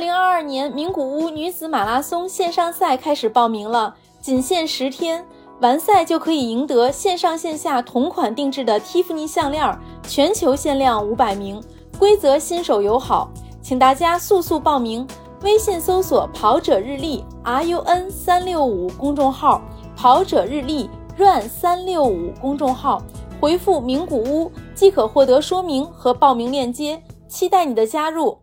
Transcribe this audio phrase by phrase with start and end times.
[0.00, 5.24] 零二二年名古屋女子马拉松线上赛开始报名了，仅限十天，
[5.60, 9.78] 完赛就可以赢得线上线下同款定制的蒂芙尼项链，
[10.08, 11.62] 全球限量五百名，
[11.98, 13.30] 规则新手友好，
[13.62, 15.06] 请大家速速报名。
[15.42, 19.60] 微信搜索“跑者日历 ”RUN 三六五公众号
[19.96, 20.88] ，“跑者日历
[21.18, 23.02] ”RUN 三六五公众号，
[23.38, 28.38] 回复“名古屋”即可获得说明和报名链接，期待你的加入。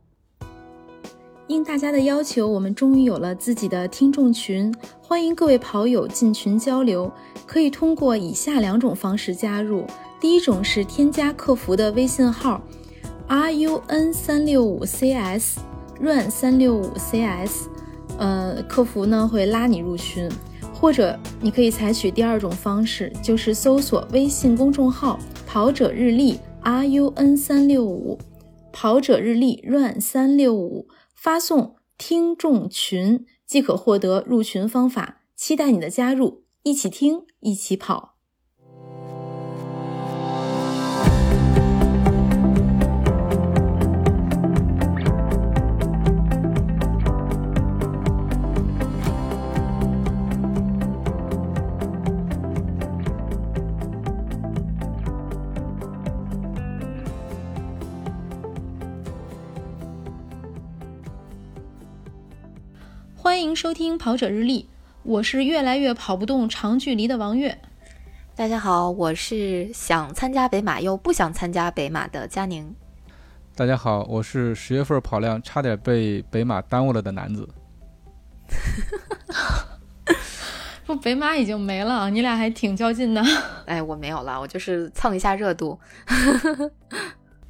[1.48, 7.12] 应大家的要求，我们终于有了自己的听众群，欢迎各位跑友进群交流。
[7.46, 9.86] 可以通过以下两种方式加入：
[10.20, 12.62] 第一种是添加客服的微信号
[13.30, 15.58] “RUN 三六五 CS”。
[16.00, 17.64] run 三六五 cs，
[18.20, 20.30] 呃，客服呢会拉你入群，
[20.72, 25.18] 或者你可以采取第二种方式，就是搜索微信公众号
[25.48, 28.16] “跑者日历 run 三六五”，
[28.72, 30.86] 跑者日历 run 三六五，
[31.28, 38.17] 发送听众群即可获得入群方法，期待你的加入，一起听，一起跑。
[63.38, 64.68] 欢迎收听跑者日历，
[65.04, 67.56] 我是越来越跑不动长距离的王悦。
[68.36, 72.74] 大家好，我是想参加北马又不想参加北马的佳宁。
[73.56, 77.48] 大家好，我是十月份跑量差点被北马耽误了的男子。
[80.88, 83.24] 不，北马已经没了，你俩还挺较劲的。
[83.68, 85.80] 哎，我没有了，我就是蹭一下热度。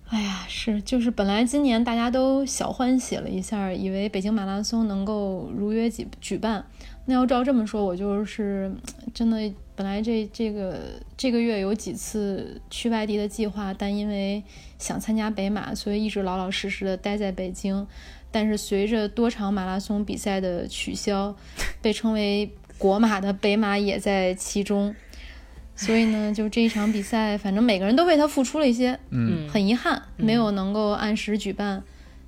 [0.09, 6.65] 哎呀，是，就是本来今年大家都小欢喜了一下，以为北京马拉松能够如约举举办。
[7.05, 8.73] 那要照这么说，我就是
[9.13, 9.37] 真的，
[9.75, 10.79] 本来这这个
[11.17, 14.41] 这个月有几次去外地的计划，但因为
[14.79, 17.85] 想参加北马，所以一直老老实实的待在北京。
[18.31, 21.35] 但是随着多场马拉松比赛的取消，
[21.81, 24.95] 被称为国马的北马也在其中。
[25.77, 31.81] 所以呢，就这一场比赛，反正每个人都为他付出了一些，嗯，很遗憾没有能够按时举办。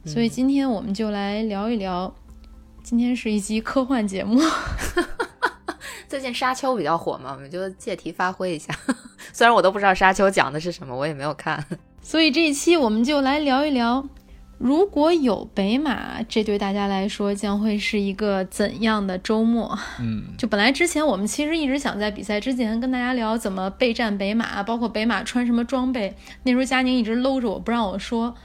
[0.05, 2.13] 所以今天我们就来聊一聊，
[2.83, 4.39] 今天是一期科幻节目。
[6.07, 8.73] 最近沙丘比较火嘛，我们就借题发挥一下。
[9.33, 11.63] 虽然我都不知道沙丘讲的是什么，我也没有看。
[12.01, 14.07] 所以这一期我们就来聊一聊。
[14.59, 19.79] 如果有北马，这对大家来说将会是一个怎样的周末？
[19.99, 26.13] 嗯， 就本来之前我们其实一直想在比赛之前跟大家聊怎么备战北马，包括北马穿什么装备。
[26.43, 28.35] 那时候佳宁一直搂着我不让我说，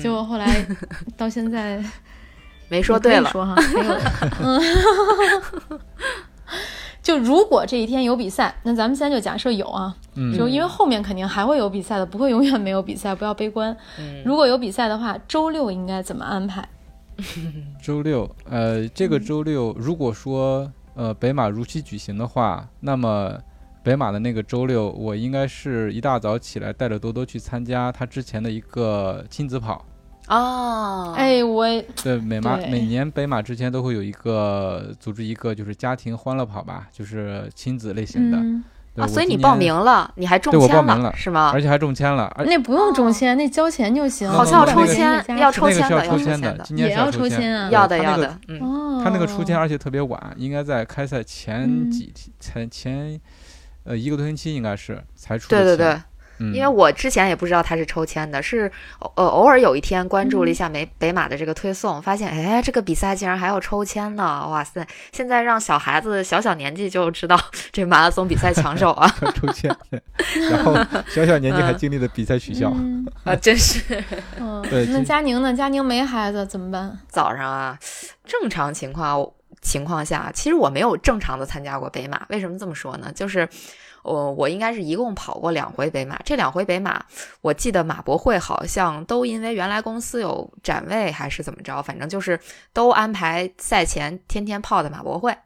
[0.00, 0.66] 结果后来
[1.18, 1.84] 到现在
[2.70, 4.00] 没说对了，说哈，没有，
[4.42, 4.60] 嗯。
[7.08, 9.96] 就如果这一天有比赛，那咱们现在就假设有啊，
[10.36, 13.74] 就因为后面肯定还会有比赛的，不会永远没有比赛，不要悲观。
[14.26, 16.68] 如果有比赛的话，周六应该怎么安排？
[17.82, 23.38] 周六，呃，这个周六如果说呃北马如期举行的话，那么
[23.82, 29.82] 北马的那个周六，我应该是一大早起来带着多多去参加他之前的一个亲子跑。
[30.28, 31.66] 哦，哎，我
[32.02, 38.38] 对每马每年北马之前都会有一个组织一个就是家庭欢乐跑吧，就是亲子类型的。
[39.02, 41.50] 啊，所以你报名了，你还中签了是吗？
[41.54, 42.30] 而且还中签了。
[42.44, 44.28] 那不用中签，那交钱就行。
[44.28, 48.36] 好像要抽签，要抽签的，要抽签的，也要抽签啊，要的要的。
[48.60, 53.20] 哦，他那个出签而且特别晚，应该在开赛前几天，前前
[53.84, 55.48] 呃一个多星期应该是才出。
[55.48, 55.96] 对对对。
[56.38, 64.46] 因为我之前也不知道他是抽签的，是呃偶尔有一天关注了一下北北马的这个推送，发现哎这个比赛竟然还要抽签呢！
[64.48, 67.38] 哇塞，现在让小孩子小小年纪就知道
[67.72, 69.74] 这马拉松比赛抢手啊， 抽签，
[70.50, 70.74] 然后
[71.08, 72.72] 小小年纪还经历了比赛取消
[73.24, 73.80] 啊，真是。
[74.70, 75.52] 对，那佳宁呢？
[75.54, 76.98] 佳宁没孩子怎么办？
[77.08, 77.78] 早上啊，
[78.24, 79.28] 正常情况
[79.60, 82.24] 情况下，其实我没有正常的参加过北马。
[82.28, 83.10] 为什么这么说呢？
[83.14, 83.48] 就是。
[84.08, 87.04] 我我应该是一共跑过两回北马，这两回北马，
[87.42, 92.40] 我记得马博会好像都因为原来公司有展位还是怎么着，反正就是
[92.72, 95.36] 都安排赛前天天泡的马博会，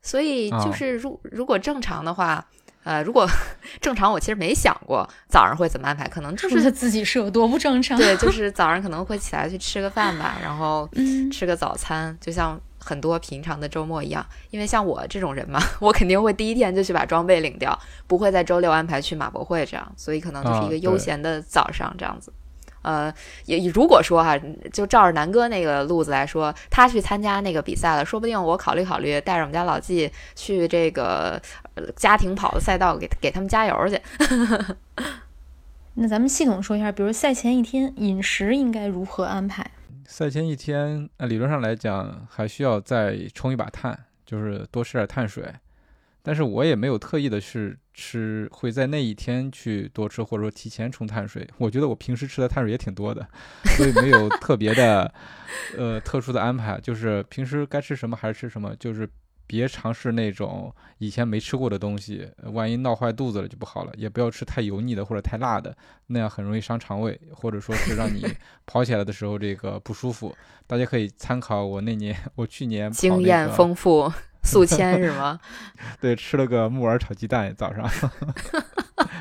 [0.00, 2.46] 所以就是如如果正常的话，
[2.84, 3.26] 呃，如果
[3.82, 7.98] 正常，我其实没想过早上会怎么安排，可能就是自己是有多不正常。
[7.98, 10.88] 对， 就是早上可能会起来去吃个饭吧，然后
[11.32, 12.60] 吃个早餐，就像。
[12.84, 17.76] 很多平常的周末一样，因为像我这种人嘛， 我肯定会第一天就去把装备领掉，
[18.06, 22.32] 不会在周六安排去马博会这样，所以可能就是一个悠闲的早上这样子。
[22.82, 23.10] 呃，
[23.46, 24.38] 也如果说哈，
[24.70, 31.40] 就照着南哥那个路子来说，他去参加那个比赛了，说不定我考虑考虑，带着我们家老纪去这个
[31.96, 33.98] 家庭跑的赛道给给他们加油去。
[35.96, 39.70] 那咱们系统说一下，比如赛前一天饮食应该如何安排？
[40.06, 45.52] 赛前一天，理论上来讲，还需要再充一把碳，就是多吃点碳水。
[46.22, 51.46] 但是我也没有特意的去吃，会在那一天去多吃，或者说提前充碳水。
[51.58, 53.26] 我觉得我平时吃的碳水也挺多的，
[53.76, 55.12] 所以没有特别的，
[55.76, 59.08] 呃，特殊的安排，就是平时该吃什么还是吃什么，就是。
[59.46, 63.92] 别尝试那种以前没吃过的东西，万一闹坏肚子了就不好了。
[63.96, 65.76] 也不要吃太油腻的或者太辣的，
[66.06, 68.24] 那样很容易伤肠胃，或者说是让你
[68.66, 70.34] 跑起来的时候这个不舒服。
[70.66, 74.10] 大家可以参考我那年， 我去年经验丰富，
[74.42, 75.38] 宿迁是吗？
[76.00, 77.88] 对，吃了个木耳炒鸡蛋，早上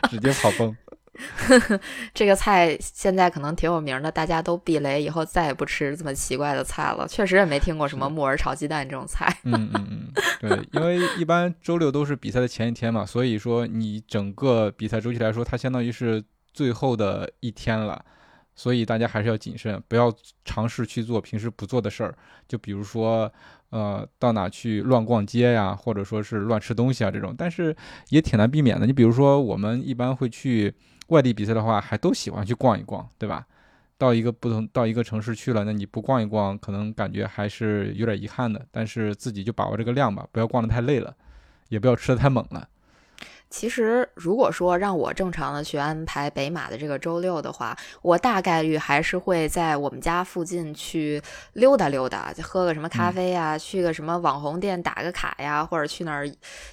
[0.10, 0.76] 直接跑崩。
[2.14, 7.08] 这个菜现在可能挺有名的，大家都避雷，以后再也不吃这么奇怪的菜了。
[7.08, 9.36] 确实也没听过什么木耳炒鸡蛋这种菜。
[9.44, 18.04] 嗯嗯嗯，对，因为一般周六都是比赛的前一天嘛，所以说你整个比赛周期来说，它相当于是最后的一天了，
[18.56, 20.12] 所以大家还是要谨慎，不要
[20.44, 22.16] 尝试去做平时不做的事儿，
[22.48, 23.32] 就比如说。
[23.74, 27.76] 呃，到哪去乱逛街呀，或者说是乱吃东西啊，这种，但是
[28.10, 28.86] 也挺难避免的。
[28.86, 30.72] 你比如说，我们一般会去
[31.08, 33.46] 外地比赛的话，还都喜欢去逛一逛，对吧？
[33.98, 38.66] 到一个不同到一个城市去了，那你不逛一逛，可能感觉还是有点遗憾的。
[38.72, 41.16] 但是自己就把握这个量吧，不要逛的太累了，
[41.70, 42.68] 也不要吃的太猛了。
[43.54, 51.22] 其实，如果说让我正常的去安排北马的这个周六的话，我大概率还是会在我们家附近去
[51.54, 56.28] 溜达溜达，喝个什么咖啡呀，去个什么网红店打个卡呀，或者去那儿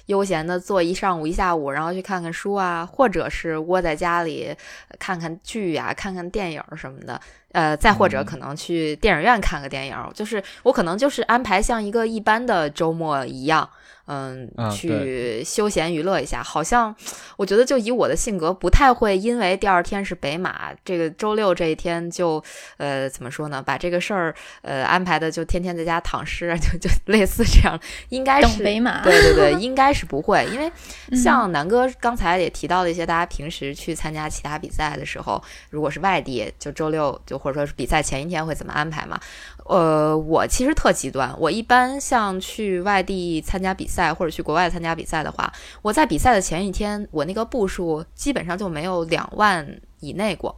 [0.07, 4.53] 悠闲的坐一上午一下午，然后去看看书啊，或者是窝在家里
[4.97, 7.21] 看看剧呀，看看电影什么的。
[7.51, 13.69] 呃，再或者可能去电影院看个电影，就是我可能就是安排像一个一般的周末一样。
[14.07, 16.93] 嗯，去休闲娱乐一下，好像
[17.37, 22.43] 我觉得就以我的性格，不太会因为第二天是北马，这个周六这一天就
[22.77, 30.71] 呃怎么说呢，把这个事儿呃安排的就天天在家躺尸，就就 类似这样，应该是北马，对对对， 应该是不会，因为
[31.15, 39.19] 像南哥刚才也提到了一些，大家平时去参加其他比赛的时候，如果是外地，就周六就或者说是比赛前一天会怎么安排嘛？
[39.65, 44.13] 呃，我其实特极端，我一般像去外地参加比赛。
[44.13, 50.55] 或者去国外参加比赛的话，我在比赛的前一天，我那个步数基本上就没有两万以内过，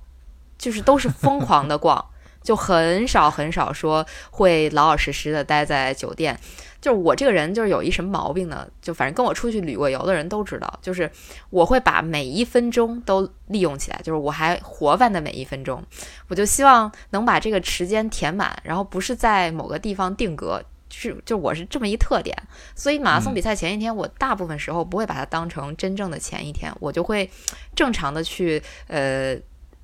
[0.58, 2.04] 就是都是疯狂的 逛，
[2.44, 6.38] 就很少很少说会老老实实的待在酒店。
[6.82, 8.68] 就是我这个人就是有一什么毛病呢？
[8.82, 11.10] 就反正跟我出去旅过游的人都知道，就是
[11.50, 15.82] 我会把每一分钟都利用起来，就是我还活泛的每一分钟，
[16.28, 20.62] 我就希望能把这个时间填满，然后不是在某个地方定格。
[20.90, 22.38] 是，就我是这么一特点，
[22.76, 27.28] 所以马拉松比赛前一天，我大部分时候不会把它当成真正的前一天，我就会
[27.74, 29.36] 正常的去呃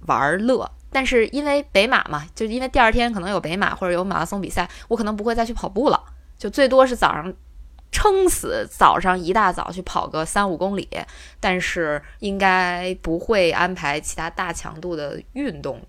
[0.06, 0.70] 玩乐。
[0.92, 6.04] 但是因为北马嘛，就因为第二天可能有北马或者有马拉松比赛，我可能不会再去跑步了，
[6.38, 7.34] 就最多是早上
[7.92, 10.88] 撑死早上一大早去跑个三五公里，
[11.40, 15.82] 但是应该不会安排其他大强度的运动，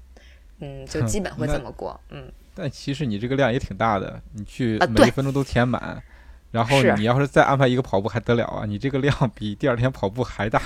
[0.60, 2.30] 嗯，就基本会这么过，嗯。
[2.54, 6.02] 但其实你这个量也挺大的，你去每一分钟都填满，
[6.50, 8.64] 然后你要是再安排一个跑步还得了啊？
[8.66, 10.60] 你这个量比第二天跑步还大。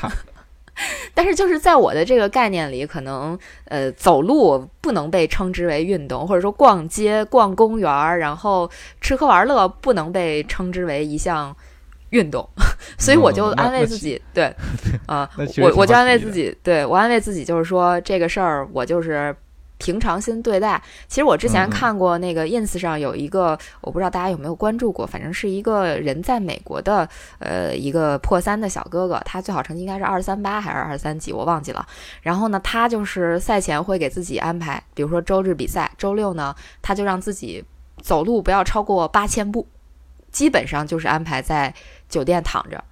[1.14, 11.56] 但是就是在我的这个概念里，可能呃走路不能被称之为运动，或者说逛街、逛公园，然后吃喝玩乐不能被称之为一项
[12.10, 12.48] 运动，
[12.98, 14.54] 所以我就安慰自 己，对，
[15.06, 15.28] 啊，
[15.62, 19.34] 我我就安慰自己，对我安慰自己就是说这个事儿我就是。
[19.84, 20.82] 平常心对待。
[21.06, 27.06] 其实我之前看过那个 ins 上有一个，我不知道大家有没有关注过，反正是一个人在美国的，
[27.38, 31.86] 呃，一个破三的小哥哥，他最好成绩应该是二三八还是二三几，我忘记了。
[32.22, 37.62] 然后呢，他就是赛前会给自己安排，比如说周日比赛，周六呢，他就让自己
[38.00, 39.68] 走路不要超过八千步，
[40.32, 41.74] 基本上就是安排在
[42.08, 42.82] 酒店躺着。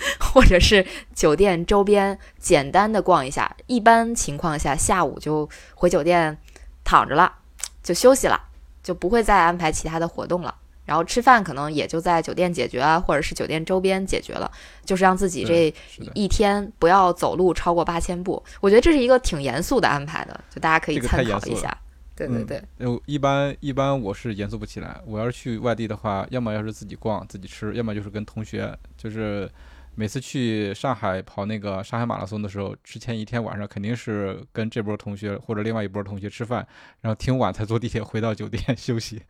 [0.18, 6.36] 或者是酒店周边简单的逛一下，一般情况下下午就回酒店
[6.82, 7.32] 躺着了，
[7.82, 8.40] 就休息了，
[8.82, 10.54] 就不会再安排其他的活动了。
[10.86, 14.50] 然后吃饭可能也就在酒店解决啊，或者是酒店周边解决了，
[14.84, 15.72] 就是让自己这
[16.14, 18.42] 一天不要走路超过八千步。
[18.60, 21.76] 我觉得这是一个挺严肃的安排的，就大家可以参考一下。
[22.16, 22.60] 对对对。
[22.78, 25.00] 呃，一般一般我是严肃不起来。
[25.06, 29.48] 我要是去外地的话，要么要是自己逛自己吃，要么就是跟同学就是。
[30.00, 36.66] 每次去上海跑那个上海马拉松的时候，之前一天晚上肯定是跟这波同学或者另外一波同学吃饭，
[37.02, 39.20] 然后挺晚才坐地铁回到酒店 休息，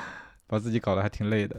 [0.46, 1.56] 把自己搞得还挺累的。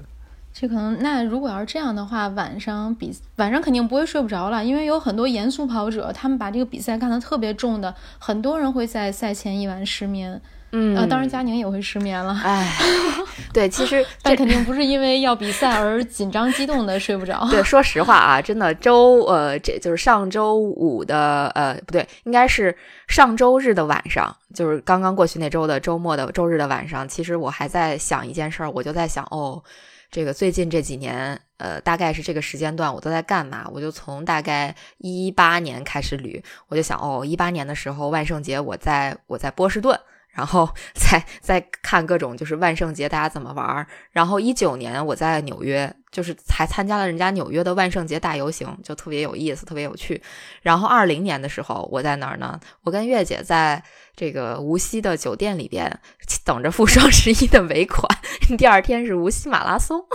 [0.54, 10.40] 这可能，那如果要是这样的话，晚上比晚上肯定不会睡不着了，因为有很多严肃跑者，他们把这个比赛看得特别重的，很多人会在赛前一晚失眠。
[10.72, 12.40] 嗯，呃，当然佳宁也会失眠了。
[12.44, 12.72] 哎，
[13.52, 17.48] 对，其实但肯定不是因为要比赛而紧张激动的睡不着。
[17.50, 22.76] 对，说实话啊，真的周呃，这就是上周五的呃，不对，应该是
[23.08, 27.08] 上周日的晚上，就是刚刚过去那周的周末的周日的晚上。
[27.08, 29.64] 其实我还在想一件事儿，我就在想，哦，
[30.12, 33.68] 这个最近这几年，呃，大概是这个时间段我都在干嘛？
[33.74, 40.00] 我就从大概一八年开始捋，我就想，哦，一八年的时候万圣节我在我在波士顿。
[40.32, 43.88] 然后 再再看各种就是万圣节大家怎么玩儿。
[44.12, 50.22] 然后一九年我在纽约，就是还参加了人家纽约的万圣节大游行，就特别有意思，特别有趣。
[50.62, 52.60] 然后二零年的时候我在哪儿呢？
[52.84, 53.84] 我跟月姐在
[54.16, 56.00] 这个无锡的酒店里边
[56.46, 58.08] 等着付双十一的尾款，
[58.58, 60.06] 第二天是无锡马拉松。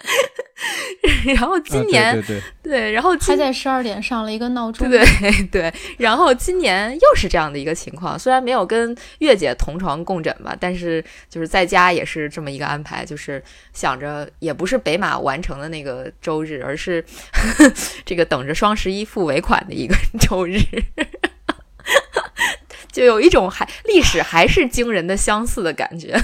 [1.24, 5.04] 然后今年对对对，然后他在十二点上了一个闹钟，对
[5.50, 5.72] 对。
[5.98, 13.42] 然后今年又是这样的一个情况，虽然没有跟月姐同床共枕吧，但是就是在家也是这么一个安排，就是
[13.72, 17.04] 想着也不是北马完成的那个周日，而是
[18.04, 20.58] 这个等着双十一付尾款的一个周日，
[22.92, 26.20] 就有一种还历史还是惊人的相似的感觉。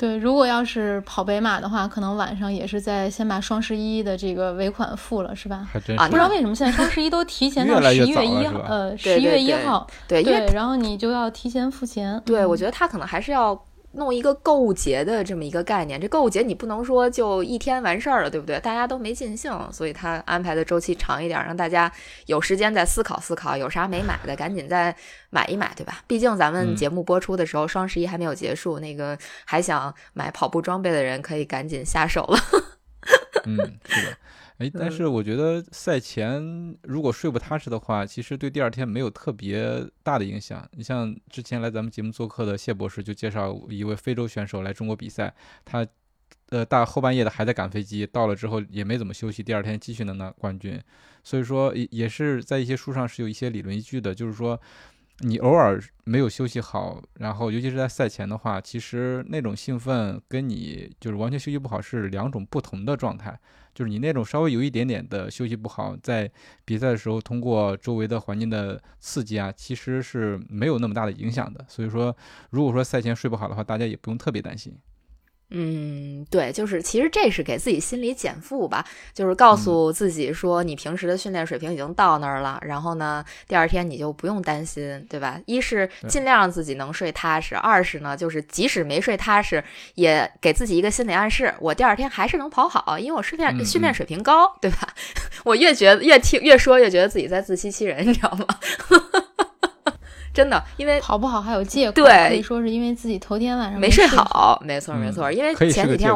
[0.00, 5.68] 对，如果要是跑北马的话，可能晚上也是在先把双十一的这个尾款付了，是吧？
[5.70, 12.18] 还真啊不知道为什么现在双十一都提前到十一月一号，呃，十一月一号，对，因为对，然后你就要提前付钱。
[12.24, 13.54] 对，我嗯觉得他可能还是要
[13.92, 16.00] 弄一个购物节的这么一个概念。
[16.00, 18.58] 这购物节你不能说就一天完事儿了，对不对？
[18.60, 21.90] 大家都没尽兴，所以他安排的周期长一点，让大家
[22.26, 24.94] 有时间再思考思考，有啥没买的赶紧再
[25.30, 26.02] 买一买，对吧？
[26.06, 32.38] 毕竟咱们嗯节目播出的时候，双十一还没有结束，那个还想买跑步装备的人可以赶紧下手了。
[33.46, 33.56] 嗯，
[33.86, 34.16] 是的。
[34.60, 40.68] 哎，但是我觉得赛前如果睡不踏实的话，其实对第二天没有特别大的影响。
[40.72, 45.86] 你像之前来咱们节目做客的谢博士就介绍一位非洲选手来中国比赛，他
[46.50, 50.78] 呃大后半夜的还在赶飞机，到了之后也没怎么休息，第二天继续能拿冠军。
[51.24, 54.60] 所以说也也是在一些书上是有一些理论依据的，就是说
[55.20, 63.40] 你偶尔没有休息好，然后尤其是在赛前的话，其实那种兴奋跟你就是完全休息不好是两种不同的状态。
[63.74, 66.30] 就是你那种稍微有一点点的休息不好，在
[66.64, 71.64] 比赛的时候通过周围的环境的刺激啊，其实是没有那么大的影响的。
[71.68, 72.14] 所以说，
[72.50, 74.76] 如果说赛前睡不好的话，大家也不用特别担心。
[75.50, 85.40] 嗯，对，就是其实这是给自己心理减负吧，就是告诉自己说你平时的训练水平已经到那儿了，然后呢，第二天你就不用担心，对吧？
[85.46, 89.62] 一是尽量让自己能睡踏实，二是呢，就是即使没睡踏实，
[89.96, 94.88] 也给自己一个心理暗示，我第二天还是能跑好，因为我训练嗯训练水平高，对吧？
[95.44, 98.46] 我越觉得越听越说越觉得自己在自欺欺人，你知道吗？
[100.32, 106.12] 真的，因为跑不好还有借口，对可以说是因为自己头天晚上没睡睡好，没错没错，嗯因为前几天。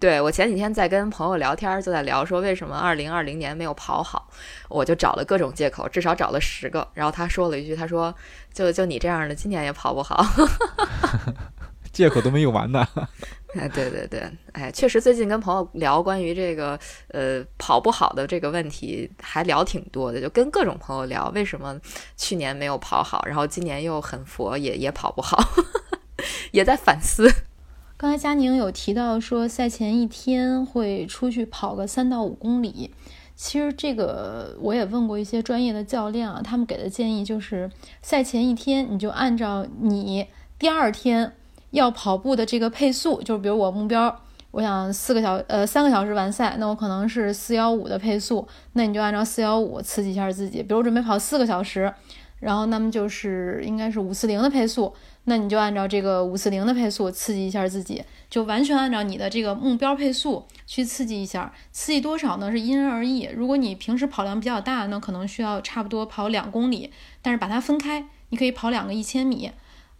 [0.00, 4.26] 对我前几天在跟朋友聊天，就在聊说为什么二零二零年没有跑好，
[4.70, 6.88] 我就找了各种借口，至少找了十个。
[6.94, 8.14] 然后他说了一句，他说
[8.50, 10.24] 就就你这样的，今年也跑不好。
[11.92, 12.86] 借口都没有完呢。
[13.58, 16.78] 哎，对对对，哎，确实最近跟朋友聊关于这个
[17.08, 21.76] 呃跑不好的这个问题，还聊挺多的，就跟各种朋友聊为什么
[22.16, 25.36] 去年没有跑好，然后今年又很佛，也也跑不好，
[26.52, 27.28] 也在反思。
[27.96, 32.94] 刚才佳宁有提到说，赛前一天会出去跑个三到五公里。
[33.34, 37.68] 其实这个我也问过一些专业的教练啊，他们给的建议就是，
[38.00, 40.26] 赛前一天你就按照你
[40.58, 41.32] 第二天
[41.70, 44.14] 要跑步的这个配速，就是比如我目标，
[44.50, 50.62] 我想四个小呃三个小时完赛，那我可能是四幺五的配速，那你就按照四幺五刺激一下自己。
[50.62, 51.92] 比如准备跑四个小时，
[52.40, 54.92] 然后那么就是应该是五四零的配速，
[55.24, 61.52] 那你就按照这个五四零的配速刺激一下自己，就完全按照你的这个目标配速去刺激一下。
[61.70, 62.50] 刺激多少呢？
[62.50, 63.28] 是因人而异。
[63.36, 66.90] 如果你平时跑量比较大，那可能需要差不多跑两公里，
[67.22, 69.52] 但是把它分开，你可以跑两个一千米。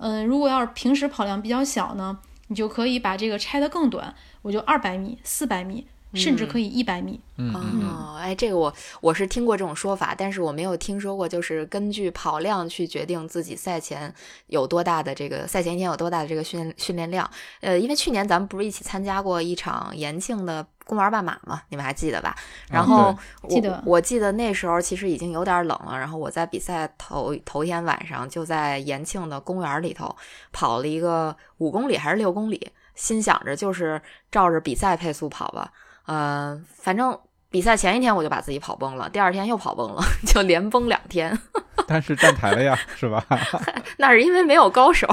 [0.02, 7.21] 嗯，如果要是平时跑量比较小呢，你就可以把这个拆得更短，我就二百米、四百米，甚至可以一百米。
[7.37, 14.12] 嗯嗯哦，哎，这个我我是听过这种说法，但是我没有听说过，就是根据跑量去决定自己赛前
[14.49, 17.29] 有多大的这个赛前一天有多大的这个训训练量。
[17.61, 22.37] 呃，因为去年咱们不是一起参加过一场延庆的公园半马吗，你们还记得吧？
[22.69, 30.14] 然后我记得我记得那时候其实已经有点冷了，然后我在比赛头头天晚上就在延庆的公园里头
[30.52, 35.73] 跑了一个五公里还是六公里，心想着就是照着比赛配速跑吧。
[36.11, 37.17] 呃，反正
[37.50, 41.38] 比赛前一天我就把自己跑崩了，第二天又跑崩了， 就连崩两天。
[41.87, 43.25] 但是站台了呀，是吧？
[43.99, 45.07] 那是因为没有高手，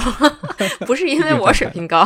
[0.88, 2.04] 不是因为我水平高。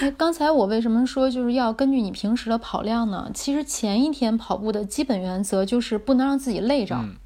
[0.00, 3.30] 哎，刚才我为什么说就是要根据你平时的跑量呢？
[3.34, 6.94] 其实前一天跑步的基本原则就是不能让自己累着。
[6.96, 7.16] 嗯，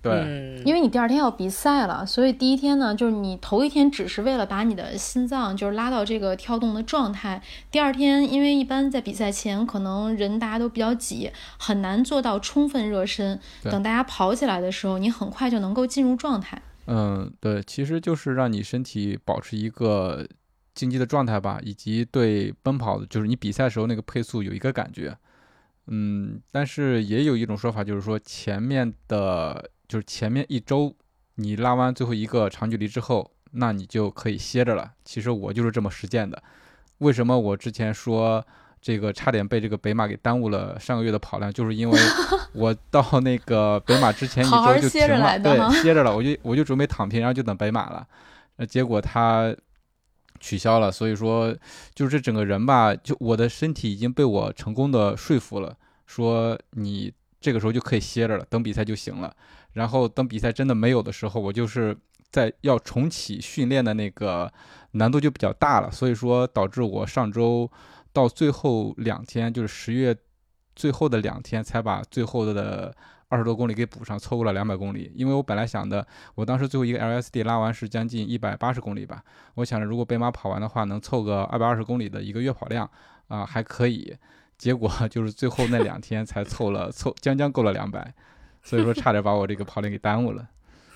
[0.00, 7.42] 对，嗯，因为你第二天要比赛了，所以第一天呢，就是你头一天只是为了把你的心脏就是拉到这个跳动的状态。
[7.70, 13.40] 第二天，因为一般在比赛前，可能人大家都比较挤，很难做到充分热身。
[13.64, 16.62] 等大家跑起来的时候，你很快就能够进入状态。
[16.86, 20.26] 嗯，对，其实就是让你身体保持一个
[20.74, 25.16] 竞技的状态吧，以及对奔跑的，就是你比赛时候那个配速有一个感觉。
[25.90, 30.94] 嗯，但是也有一种说法，就是说前面的，就是前面一周
[31.36, 34.92] 你拉完最后一个长距离之后，那你就可以歇着了。
[35.04, 36.40] 其实我就是这么实践的。
[36.98, 38.44] 为什么我之前说
[38.82, 41.98] 这个差点被这个北马给耽误了上个月的跑量，就是因为
[42.52, 48.06] 我到那个北马之前一周就歇着停了，对歇着了，我就我就准备躺平，然后就等北马了。
[48.56, 49.54] 那，结果他
[50.40, 51.56] 取消了，所以说
[51.94, 55.76] 就是这整个人吧，就我的身体已经被我成功的说服了，
[56.06, 59.34] 说你这个时候就可以歇着了，等比赛就行了。
[59.78, 61.96] 然后等比赛真的没有的时候，我就是
[62.30, 64.52] 在要重启训练的那个
[64.92, 67.70] 难度就比较大了，所以说导致我上周
[68.12, 70.16] 到最后两天，就是十月
[70.74, 72.92] 最后的两天，才把最后的
[73.28, 75.12] 二十多公里给补上，凑够了两百公里。
[75.14, 76.04] 因为我本来想的，
[76.34, 79.22] 我当时最后一个 LSD 拉完是将近一百八十公里吧，
[79.54, 82.90] 我想着如果北马跑完的话，能凑个二百二十公里的一个月跑量
[83.28, 84.16] 啊、还可以。
[84.56, 88.12] 结果 就是最后那两天才凑了凑将将够了两百，
[88.62, 90.48] 所以说差点把我这个跑量给耽误了。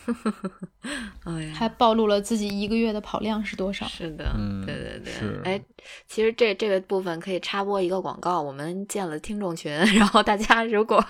[1.23, 3.87] 哎呀，还暴露了自己一个月的跑量是多少。
[3.87, 5.41] 是的，嗯对对对是。
[5.45, 5.63] 哎，
[6.09, 11.05] 其实这这个部分可以插播一个广告，我们建了听众群， 然后大家如果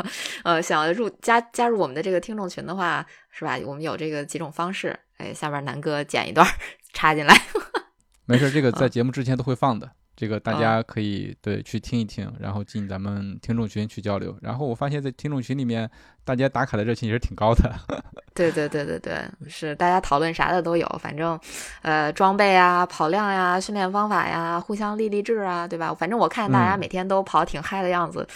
[0.45, 3.59] 呃想要入加加入我们的这个听众群的话，是吧？
[3.65, 6.47] 我们有这个几种方式，哎，下边南哥剪一段
[6.93, 7.35] 插进来。
[8.27, 14.37] 没事，这个在啊节目之前都会放的，这个大啊家可以对去听一听，然后进咱们听众群去交流。
[14.43, 15.91] 然后我发现，在听众群里面，
[16.25, 17.75] 大家打卡的热情也是挺高的。
[18.35, 21.39] 对对对对对，是大家讨论啥的都有，反正，
[21.83, 25.95] 呃，装备啊、跑量呀、训练方法呀，互相励励志啊，对吧？
[25.95, 28.27] 反正我看大家嗯每天都跑挺嗨的样子，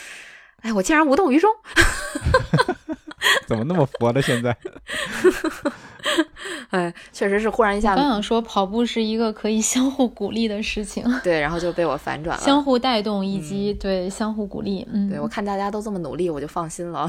[0.63, 1.51] 哎，我竟然无动于衷。
[3.47, 4.21] 怎么那么佛的？
[4.23, 4.57] 现在
[6.71, 12.43] 哎，确实是忽然一下刚想说，跑步是一个可以相互鼓励的事情， 对，然后就被我反转了。
[12.43, 14.87] 相互带动以及对相互鼓励。
[14.93, 17.07] 嗯，对我看大家都这么努力，我就放心了。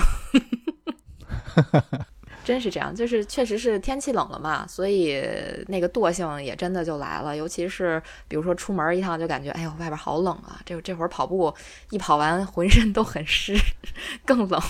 [2.47, 5.21] 真是这样，就是确实是天气冷了嘛，所以
[5.67, 7.35] 那个惰性也真的就来了。
[7.35, 11.53] 尤其是比如说出门一趟，就感觉哎呦外边好冷啊，这这会儿跑步
[11.89, 13.53] 一跑完浑身都很湿，
[14.25, 14.61] 更冷。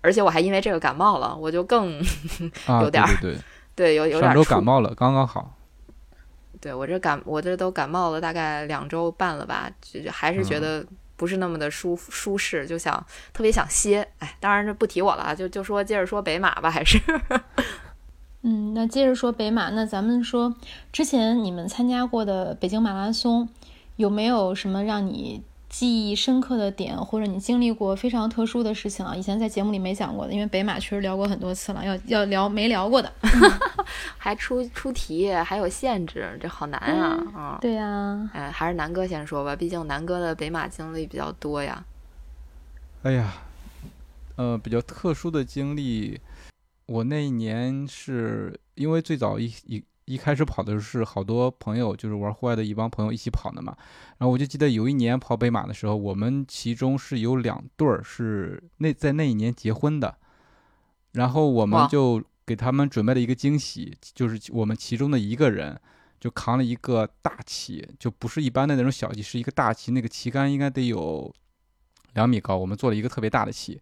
[0.00, 2.00] 而且我还因为这个感冒了，我就更
[2.64, 3.10] 啊， 有点儿
[3.76, 5.54] 对有有对，上周点出感冒了，刚刚好。
[6.60, 10.86] 对我这感，我这都感冒了大概两周半了吧，就就还是觉嗯得
[11.18, 13.04] 不是那么的舒舒适，就想
[13.34, 14.08] 特别想歇。
[14.20, 16.98] 哎，当然这不提我了啊，就就说接着说北马吧，还是
[18.42, 20.54] 嗯，那接着说北马，那咱们说
[20.92, 23.48] 之前你们参加过的北京马拉松，
[23.96, 29.14] 有没有什么让你记忆深刻的点，或者你经历过非常特殊的事情啊？
[29.14, 33.12] 以前在节目里没讲过的，因为北马确实聊过很多次了，要要聊没聊过的。
[34.16, 37.58] 还出出题，还有限制，这好难啊嗯啊！
[37.60, 41.84] 对呀、哎，还是南哥先说吧，毕竟南哥的北马经历比较多呀。
[43.02, 43.32] 哎呀，
[44.36, 46.20] 呃，比较特殊的经历，
[46.86, 53.76] 我那一年是因为最早一一一开始跑的是好多朋友，就是玩户外的一帮朋友一起跑的嘛。
[54.18, 60.16] 然后我就记得有一年跑北马的时候，我们其中是有两对儿是那在那一年结婚的，
[61.12, 65.80] 然后我们就给他们准备了一个惊喜，就是我们其中的一个人。
[66.20, 71.32] 就扛了一个大旗，就不是一般的那种小旗，是一个大旗，那个旗杆应该得有
[72.14, 72.56] 两米高。
[72.56, 73.80] 我们做了一个特别大的旗，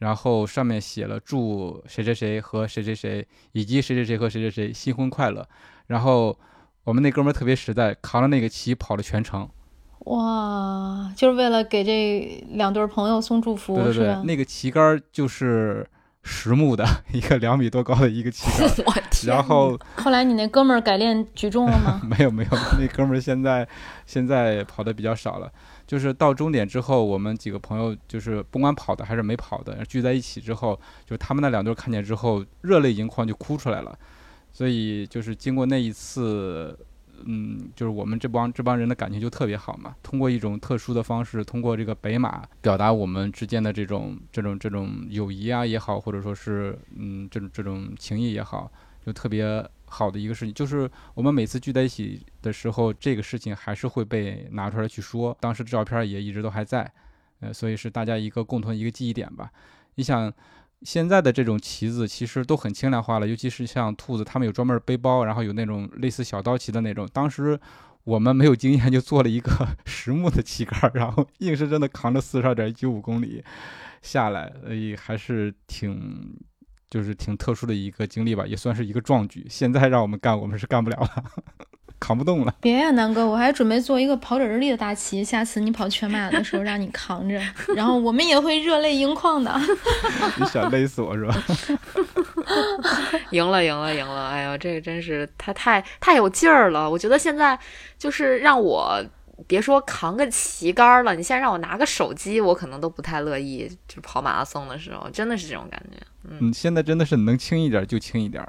[0.00, 5.46] 然后上面写了祝谁谁谁和谁谁谁以及谁谁谁和谁谁谁新婚快乐。
[5.86, 6.36] 然后
[6.84, 9.48] 我们那哥们儿特别实在，扛着那个旗跑了全程。
[10.06, 15.86] 哇，就是为了给这两对朋友送祝福，对对对是，那个旗杆儿就是
[16.22, 19.34] 实木的一个两米多高的一个旗杆， 我天！
[19.34, 22.00] 然后后来你那哥们儿改练举重了吗？
[22.08, 23.68] 没有没有，那哥们儿现在
[24.06, 25.52] 现在跑的比较少了。
[25.90, 33.98] 就是到终点之后，我们几个朋友就是不管跑的还是没跑的，聚在一起之后，就是他们那两队看见之后，热泪盈眶就哭出来了。
[34.52, 36.78] 所以就是经过那一次，
[37.24, 39.96] 嗯，就是我们这帮这帮人的感情就特别好嘛。
[40.00, 48.70] 通过一种特殊的方式，通过这个北马表达我们之间的这种这种这种友谊啊也好，或者说是嗯这种这种情谊也好，
[49.04, 50.54] 就特别好的一个事情。
[50.54, 55.36] 就是我们每次聚在一起的时候，这个事情还是会被拿出来去说。
[55.40, 56.90] 当时的照片也一直都还在，
[57.40, 59.50] 呃，所以是大家一个共同一个记忆点吧。
[59.96, 60.32] 你想。
[60.82, 67.06] 现在的这种旗子其实都很轻量化了，尤其是像兔子，他们有专门背包，然后有那种类似小刀旗的那种。
[67.12, 67.60] 当时
[68.04, 69.50] 我们没有经验，就做了一个
[69.84, 73.44] 实木的旗杆，然后硬生生的扛着四十二点九五公里
[74.00, 76.34] 下来，所以还是挺
[76.90, 79.46] 就是挺特殊的一个经历吧，也算是一个壮举。
[79.48, 81.24] 现在让我们干，我们是干不了了，
[82.00, 82.54] 扛不动了。
[82.60, 87.40] 别呀，南哥，我还准备做一个跑者日历的大旗，下次你跑全马的时候让你扛着，
[87.76, 89.54] 然后我们也会热泪盈眶的。
[90.36, 91.34] 你想勒死我是吧？
[93.30, 94.28] 赢了，赢了，赢了！
[94.28, 96.90] 哎呀，这个真是他太太有劲儿了。
[96.90, 97.56] 我觉得现在
[97.98, 99.00] 就是让我
[99.46, 103.70] 别说扛个旗杆了，你现在让我拿个手机，我可能都不太乐意。
[103.88, 105.98] 就跑马拉松的时候，真的是这种感觉。
[106.24, 108.44] 嗯，现在真的是能轻一点就轻一点。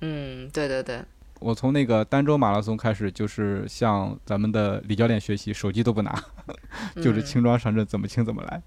[0.00, 1.00] 嗯，对对对。
[1.40, 6.12] 我从那个儋州马拉松开始，就是向咱们的李教练学习，手机都不拿，
[7.00, 8.60] 就是轻装上阵，怎么轻怎么来。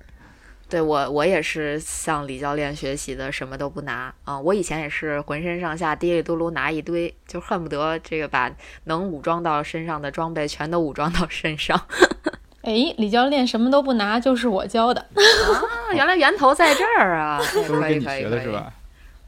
[0.72, 4.40] 对我，我也是向李教练学习的，什么都不拿啊！
[4.40, 8.50] 我以前也是浑身上下滴里嘟噜拿一堆，就恨不得这个把
[8.86, 11.78] 能武装到身上的装备全都武装到身上。
[12.64, 15.94] 哎，李教练什么都不拿，就是我教的啊！
[15.94, 17.38] 原来源头在这儿啊！
[17.68, 18.72] 都是跟你学的是吧？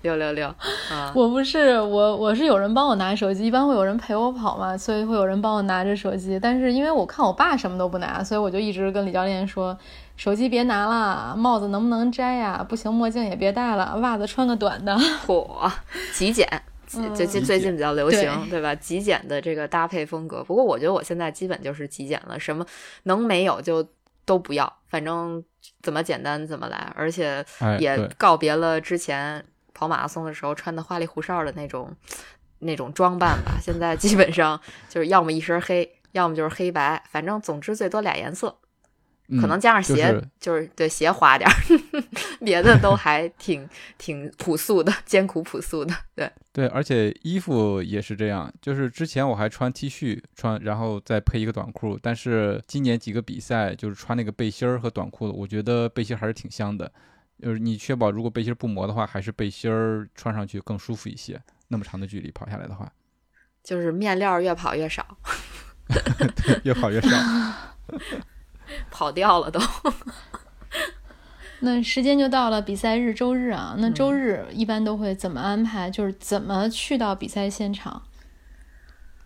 [0.03, 0.47] 六六六
[0.91, 1.11] 啊！
[1.15, 6.39] 我不是我，我是有人帮我拿手机，一般会有人陪我跑嘛，所以会有人帮我拿着手机。
[6.39, 9.77] 但是因为我看我爸什么都不拿，所以我就一直跟李教练说。
[10.15, 12.63] 手机别拿了，帽子能不能摘呀？
[12.69, 14.95] 不行，墨镜也别戴了，袜子穿个短的。
[15.25, 15.71] 嚯，
[16.13, 16.47] 极简，
[16.85, 18.75] 最近最近比较流行，对吧？
[18.75, 20.43] 极简的这个搭配风格。
[20.43, 22.63] 不过我觉得我现在基本就是极简了，什么
[23.03, 23.83] 能没有就
[24.23, 25.43] 都不要，反正
[25.81, 26.93] 怎么简单怎么来。
[26.95, 27.43] 而且
[27.79, 31.95] 也告别了之前跑马拉松的时候穿的花里胡哨的那种
[32.59, 33.57] 那种装扮吧。
[33.61, 34.59] 现在基本上
[34.89, 38.57] 就是要么一身黑，要么就是黑白，反正总之最多俩颜色。
[39.39, 41.55] 可能加上鞋，就是对鞋花点儿，
[42.43, 45.95] 别的都还挺挺朴素的，艰苦朴素的。
[46.13, 56.91] 对对，而且衣服也是这样，就是之前我还穿 T 恤穿，然后再配一个短裤，但是今年几个比赛就是穿那个背心儿和短裤，我觉得背心还是挺香的。
[57.43, 61.41] 就是你确保如果背心不磨的话，还是背心儿穿上去更舒服一些。
[61.67, 62.89] 那么长的距离跑下来的话，
[63.63, 65.05] 就是面料越跑越少，
[65.87, 67.09] 对，越跑越少。
[68.89, 69.59] 跑掉了都，
[71.59, 73.75] 那时间就到了比赛日周日啊。
[73.77, 75.91] 那周日一般都会怎么安排？
[75.91, 78.01] 就是怎么去到比赛现场？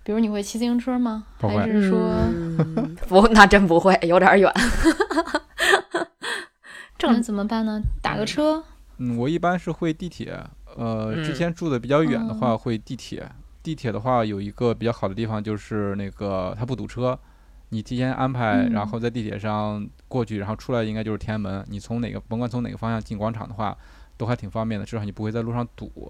[0.03, 1.25] 比如你会骑自行车吗？
[1.39, 2.15] 还是说
[3.08, 3.27] 不？
[3.30, 4.51] 那真不会，有点远。
[6.97, 7.81] 这怎么办呢？
[8.01, 8.63] 打个车？
[8.97, 10.43] 嗯，我一般是会地铁。
[10.75, 13.29] 呃，之前住的比较远的话，会地铁。
[13.62, 17.17] 地铁的话，有一个比较好的地方就是那个它不堵车。
[17.69, 21.65] 你提前安排，然后在地铁上过去，然后出来应该就是天安门。
[21.69, 23.77] 你从哪个甭管从哪个方向进广场的话，
[24.15, 26.10] 都还挺方便的，至少你不会在路上堵。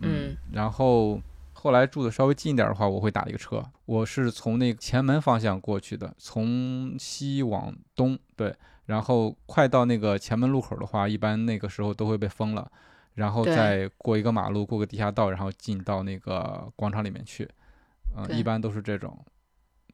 [0.00, 0.36] 嗯。
[0.52, 1.20] 然后
[1.52, 3.62] 后来住的稍微近一点的话，我会打一个车。
[3.86, 8.54] 我是从那个前门方向过去的，从西往东，对。
[8.90, 12.68] 然后快到那个前门路口的话，一般那个时候都会被封了，
[13.14, 17.48] 然后再过一个马路，过个地下道，然后进到那个广场里面去。
[18.16, 19.16] 嗯，一般都是这种。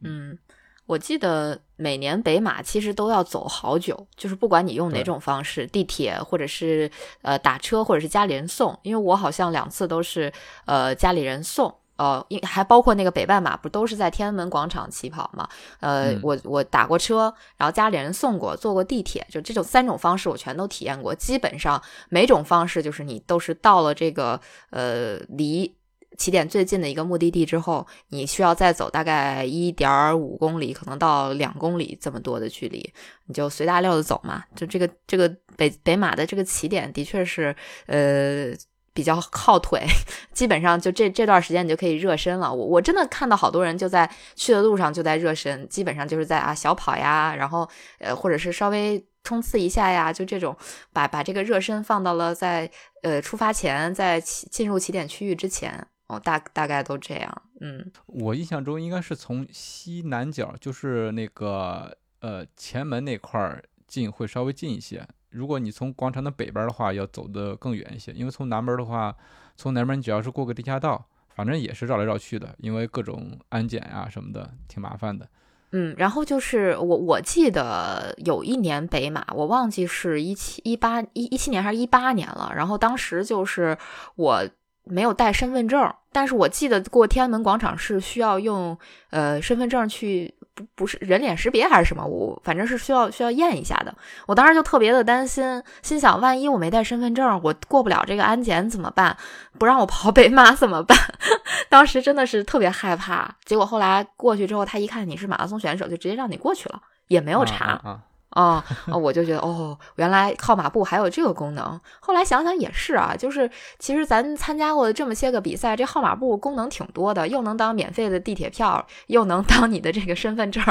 [0.01, 0.39] 嗯。
[0.87, 6.89] 我记得每年北马其实都要走好久，就是不管你用哪种方式，地铁或者是
[7.23, 10.33] 呃打车或者是家里人送，因为我好像两次都是
[10.65, 15.49] 呃家里人送，呃，还包括那个北半马不都是在天安门广场起跑嘛？
[15.81, 25.75] 呃，我我打过车，然后家里人送过，坐过地铁，就这种三种方式我全都体验过，基本上每种方式就是你都是到了这个呃离。
[26.17, 32.91] 起点最近的一个目的地之后，你需要再走大概一点五公里，可能到两公里这么多的距离，
[33.27, 34.43] 你就随大溜的走嘛。
[34.55, 35.29] 就这个这个
[35.59, 37.55] 北北马的这个起点的确是，
[37.85, 38.51] 呃，
[38.97, 39.87] 比较耗腿，
[40.33, 42.51] 基本上就这这段时间你就可以热身了。
[42.51, 50.57] 我我真的看到好多人就在去的路上就在热身，基本上就是在啊小跑呀，然后呃或者是稍微冲刺一下呀，就这种
[50.95, 52.71] 把把这个热身放到了在
[53.03, 57.43] 呃出发前，在起进入起点区域之前，哦大大概都这样。
[57.61, 65.07] 嗯，我印象中应该是从西南角，就是那个呃前门那块儿进会稍微近一些。
[65.31, 69.15] 如果你从广场的北边的话，要走得更远一些，因为从南边的话，
[69.57, 75.29] 从南边你只要是过个地下道，反正也是绕来绕去的，因为各种安检呀什么的，挺麻烦的。
[75.73, 83.77] 嗯，然后就是我我记得有一年北马，我忘记是一七一八一一七年还是一八年了，然后当时就是
[84.15, 84.49] 我
[84.85, 88.79] 没有带身份证，但是我记得过天安门广场是需要用
[89.11, 90.35] 呃身份证去。
[90.57, 93.95] 不不是人脸识别还是什么，我反正是需要需要验一下的。
[94.27, 99.15] 我当时就特别的担心，心想万一我没带身份证，我过不了这个安检怎么办？
[99.59, 100.99] 不让我跑北马怎么办？
[101.69, 103.37] 当时真的是特别害怕。
[103.45, 108.01] 结果后来过去之后，他一看你是马拉松选手，就直接让你过去了，也没有查。
[108.37, 108.63] 哦，
[108.99, 111.81] 我就觉得哦，原来号码布还有这个功能。
[112.01, 120.63] 后来想想也是啊，就是其实咱参加过的这么些个比赛，这号码布功能挺多的，又能当免费的地铁票，又能当你的这个身份证。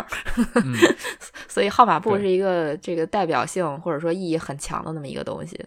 [1.50, 5.66] 所以号码布是一个这个代表性或者说意义很强的那么一个东西。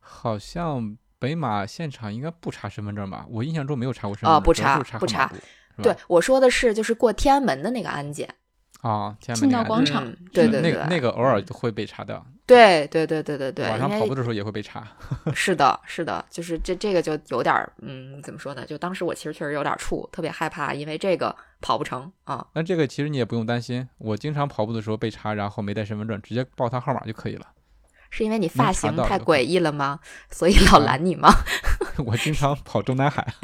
[0.00, 3.24] 好像北马现场应该不查身份证吧？
[3.30, 4.42] 我印象中没有查过身份证。
[4.42, 5.32] 不查不查。
[5.82, 8.28] 对，我说的是就是过天安门的那个安检。
[8.84, 12.24] 啊，进到广场，对对对，那个那个偶尔会被查到。
[12.46, 14.86] 对对对对对对，晚上跑步的时候也会被查。
[15.34, 18.66] 是的，是的，就是这这个就有点，嗯，怎么说呢？
[18.66, 22.46] 就当时我其实确实有点怵，特别害怕，因为这个跑不成啊。
[22.52, 27.46] 那这个其实你也不用担心，我经常跑步的时候被查，然后没带身份证，直接报他号码就可以了。
[28.10, 29.98] 是因为你发型太诡异了吗？
[30.30, 31.32] 所以老拦你吗？
[32.04, 33.26] 我经常跑中南海。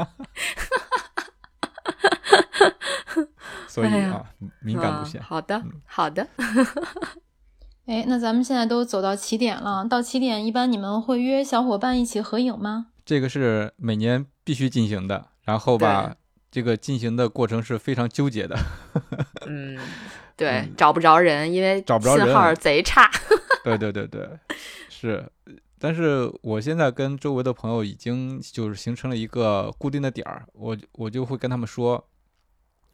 [3.70, 4.24] 所以啊，
[4.60, 5.22] 敏感路线。
[5.22, 6.26] 好的，好的。
[7.86, 12.86] 哎，那咱们现在都走到起点了，到起点一般你们会约小伙伴一起合影吗？
[13.04, 16.14] 这个是每年必须进行的，然后吧，
[16.50, 18.56] 这个进行的过程是非常纠结的。
[19.46, 19.78] 嗯，
[20.36, 23.10] 对，找不着人，因为找不着信号贼差。
[23.64, 24.28] 对对对对，
[24.88, 25.30] 是。
[25.78, 32.04] 但是我现在跟周围的朋友已经就是形成了一个固定的点儿，我我就会跟他们说。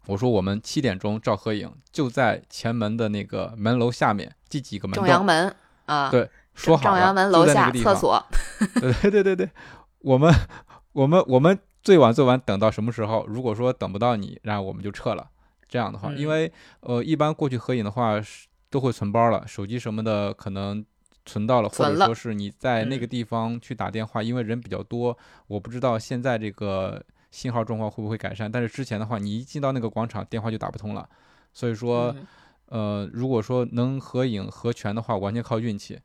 [0.06, 4.94] 我说我们七点钟照合影，就在前门的那个门楼下面，第几个门？
[4.94, 5.54] 正阳门
[5.86, 8.24] 啊，对，说好正阳门楼下厕所。
[8.80, 9.50] 对对对对，
[9.98, 10.32] 我们
[10.92, 13.26] 我们我们最晚最晚等到什么时候？
[13.26, 15.28] 如果说等不到你，然后我们就撤了。
[15.68, 20.84] 这样的话，因为呃，一般过去合影的话是都会存包了，手机什么的可能
[21.24, 27.04] 存到了，或者说是你在那个地方去打电话，因为人比较多，我不知道现在这个。
[27.36, 28.50] 信号状况会不会改善？
[28.50, 31.06] 但是之前的话，你一进到那个广场，电话就打不通了。
[31.52, 32.16] 所以说，
[32.66, 36.00] 呃，如果说能合影合全的话，完全靠运气。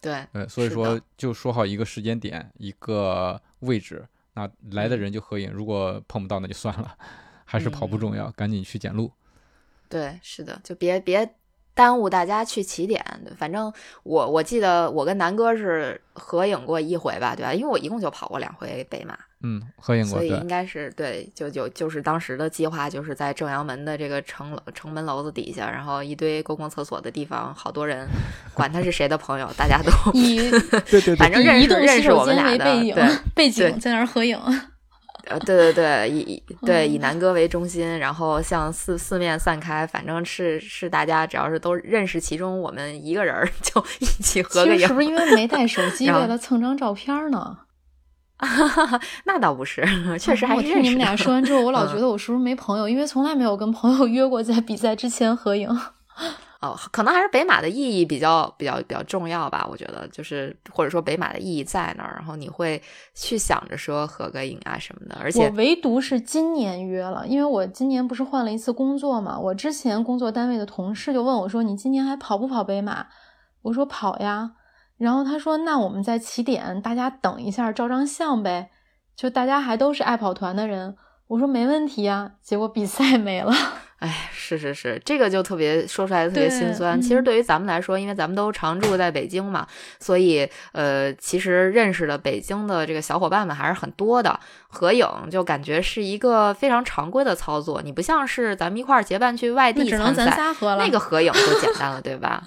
[0.00, 5.52] 对，呃，所以说就说好一个时间点，一个位置，那来的人就合影。
[5.52, 6.96] 如果碰不到，那就算了，
[7.44, 9.12] 还是跑步重要，赶紧去捡路。
[9.90, 11.34] 对，是的，就别别。
[11.74, 13.04] 耽误大家去起点，
[13.36, 13.72] 反正
[14.04, 17.52] 我我记得我跟南哥是合影过一回吧，对吧？
[17.52, 28.06] 因为我一共就跑过两回北马，嗯，合影过，所以应该是对，就就就是当时的计划就是在正阳门的这个城楼城门楼子底下，然后一堆公共厕所的地方，好多人，
[28.54, 30.48] 管他是谁的朋友，大家都以
[30.88, 34.38] 对对，反正认识认识我们俩的，对背景在那儿合影。
[35.26, 44.86] 呃，对对对，以对以南哥为中心，然后向四四面散开，反正是是大家只要是都认识其中我们一个人， 就一起合个影。
[44.86, 47.58] 是不是因为没带手机，为了蹭张照片呢？
[49.24, 49.82] 那倒不是，
[50.18, 55.68] 确实还是听你们俩说完之后，我老觉得我是不是没朋友，因为从来没有跟朋友约过在比赛之前合影。
[56.64, 62.82] 哦，可能还是北马的意义比较比较比较重要吧，我觉得就是或者说北马的意义在那儿，然后你会
[63.14, 65.18] 去想着说合个影啊什么的。
[65.20, 73.08] 而且我唯独是今年约了，因为我今年不是换了一次工作嘛，我之前工作单位的同事就问我说：“你今年还跑不跑北马？”
[73.60, 74.52] 我说：“跑呀。”
[74.96, 78.70] 然后他说：“那我们在起点，大家等一下照张相呗，
[79.14, 80.96] 就大家还都是爱跑团的人。”
[81.34, 83.52] 我说：“没问题啊。”结果比赛 没了。
[83.98, 87.00] 哎，是是是，这个就特别说出来特别心酸。
[87.00, 89.66] 其实对于咱们来说，因为咱们都常住在北京嘛，
[89.98, 94.38] 所以呃，其实认识的北京的这个小伙伴们还是很多的。
[94.68, 102.44] 合影就感觉是一个非常常规的操作，你不像是咱们一块儿结伴去外地参赛，那个合影就简单了，对吧？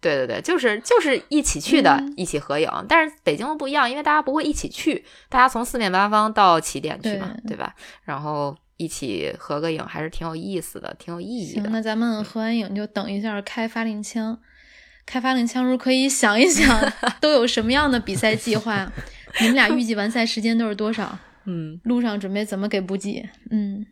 [0.00, 2.68] 对对对，就是就是一起去的，嗯一起合影。
[2.88, 7.74] 但是北京的不一样，因为大家不会一起去，大家从四面八方到起点去嘛，对对吧？
[8.04, 11.70] 然后一起合个影，还是挺有意思的，挺有意义行，的。
[11.70, 14.38] 那咱们合完影就等一下开发令枪。
[15.06, 18.90] 开发令枪时候可以想一想 都有什么样的比赛计划？
[19.40, 21.18] 你们俩预计完赛时间都是多少？
[21.46, 23.28] 嗯，路上准备怎么给补给？
[23.50, 23.84] 嗯，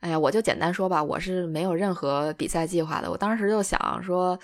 [0.00, 3.10] 哎呀，我就简单说吧，我是没有任何比赛计划的。
[3.10, 4.38] 我当时就想说，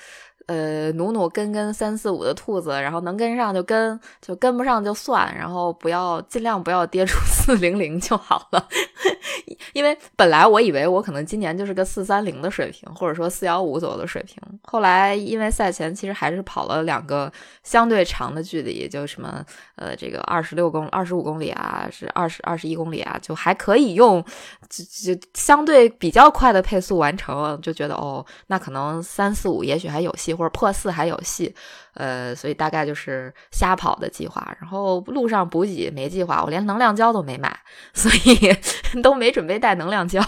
[0.46, 8.68] 呃，努努跟跟三四五的兔子，然后能跟上就跟，就跟不上就算，然后不要尽量不要跌出 四零零就好了。
[9.72, 14.53] 因为本来我以为我可能今年就是个四三零的水平，或者说四幺五左右的水平。
[14.66, 19.44] 后来因为赛前其实还是跑了两个相对长的距离，就什么
[19.76, 24.24] 呃这个二十六公二十五公里啊，是二十二十一公里啊，就还可以用
[24.68, 31.54] 就就相对比较快的配速完成，就觉得哦，那可能三四五也许还有戏，或者破四还有戏。
[31.94, 37.56] 呃，所以大概就是瞎跑的计划，然后路上补给没计划，我连能量胶都没买，
[37.92, 38.52] 所以
[39.00, 40.20] 都没准备带能量胶，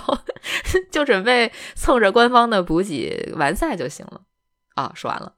[0.93, 4.21] 就准备蹭着官方的补给完赛就行了。
[4.77, 5.35] 啊，说完了。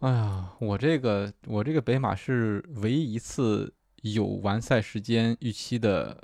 [0.00, 6.20] 哎呀，我这个我这个北马是唯一一次有完赛时间预期的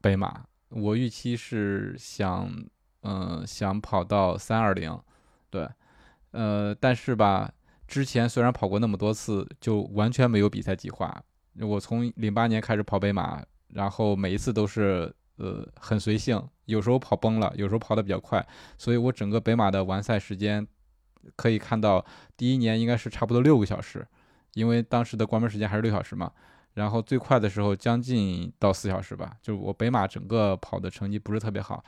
[0.00, 2.48] 北马，我预期是想，
[3.02, 4.96] 嗯、想跑到三二零，
[5.50, 5.68] 对，
[6.30, 7.52] 呃，但是吧，
[7.88, 11.20] 之前虽然跑过那么多次，就完全没有比赛计划。
[11.60, 20.64] 我从零八年开始跑北马，然后每一次都是呃很随性，有时候跑崩了，有时候跑得比较快，所以我整个北马的完赛时间
[21.36, 22.04] 可以看到，
[22.36, 24.06] 第一年应该是差不多六个小时，
[24.54, 26.30] 因为当时的关门时间还是六小时嘛。
[26.74, 31.82] 然后最快的时候将近到四小时吧，就是我北马整个跑的成绩不是特别好。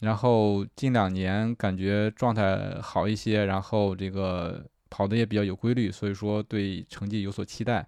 [0.00, 7.84] 然后近两年感觉状态好一些，然后这个跑的也比较有规律，所以说对成绩有所期待。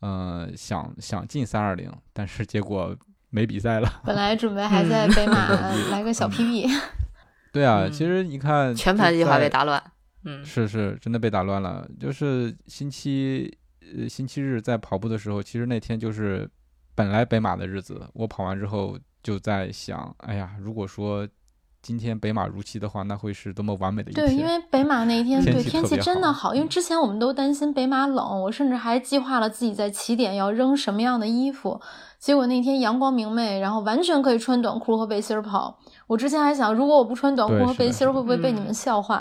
[0.00, 2.94] 嗯、想想进三二零，但是结果
[3.30, 4.02] 没比赛了。
[4.04, 5.48] 本来准备 还在北马
[5.90, 6.68] 来个小 PB，
[7.52, 9.82] 对啊，嗯其实你看全盘计划被打乱。
[10.24, 11.88] 嗯，是是，真的被打乱了。
[12.00, 13.56] 就是星期
[13.96, 16.48] 呃星期日在跑步的时候，其实那天就是
[16.94, 21.28] 本来北马的日子，我跑完之后就在想，哎呀，如果说
[21.82, 24.26] 今天北马如期的话，那会是多么完美的一天。
[24.26, 31.78] 对，因为北马那一天天对天气真的好，因为之前我们都担心北马冷，我甚至还计划了自己在起点要扔什么样的衣服，
[32.18, 35.78] 结果那天阳光明媚，然后完全可以穿短裤和背心儿跑。
[36.06, 39.20] 我之前还想，如果我不穿短裤和背心儿，会不会被你嗯们笑话？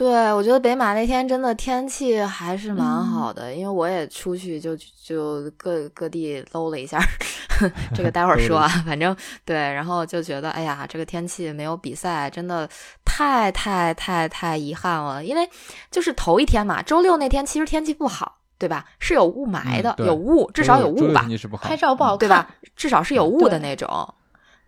[0.00, 7.04] 对，我觉得北马那天真的天气还是蛮嗯好的，因为我也出去就就各各地搂了一下儿，
[7.94, 12.66] 这个 待会儿说啊，反正对，然后就觉得哎呀，这个天气没有比赛，真的
[13.04, 15.46] 太太太太遗憾了，因为
[15.90, 18.86] 就是头一天嘛，周六那天其实天气不好，对吧？
[18.98, 21.26] 是有雾霾的，嗯有雾，至少有雾吧
[21.60, 22.48] 拍照不好看，对吧？
[22.74, 24.14] 至少是有雾的那种。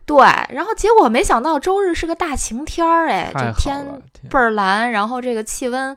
[0.04, 3.86] 对，然后结果没想到周日是个大晴天儿，哎，这天
[4.28, 5.96] 倍儿蓝，然后这个气温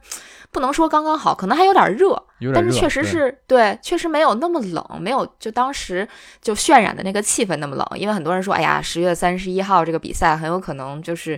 [0.52, 6.08] 不能说刚刚好，可能还有点热，点热，但是确实对是对，确实没有那么冷，没有就当时
[6.41, 7.86] 就渲染的那个气氛那么冷。
[7.96, 11.38] 因为很多人说，哎呀，十月三十一号这个比赛很有可能就是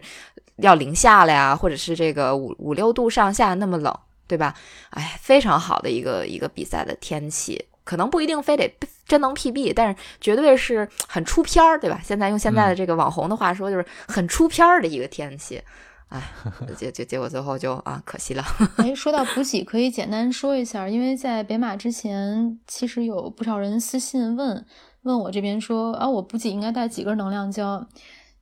[0.58, 4.54] 要零下了呀，或者是这个五五六度上下那么冷，对吧？
[4.92, 8.68] 哎，非常好的一个一个比赛的天气，可能不一定非得
[9.08, 12.02] 真能 PB，但是绝对是很出片儿，对吧？
[12.04, 15.62] 现在用现在的这个网红的话说，就是很出片儿的一个天气。
[16.10, 16.22] 哎，
[16.78, 18.44] 结结结果最后就啊，可惜了。
[18.78, 24.66] 哎，说到补给，可以简单说一下，因为在北马之前，其实有不少人私信问
[25.02, 27.86] 问我这边说啊，我补给应该带几根能量胶？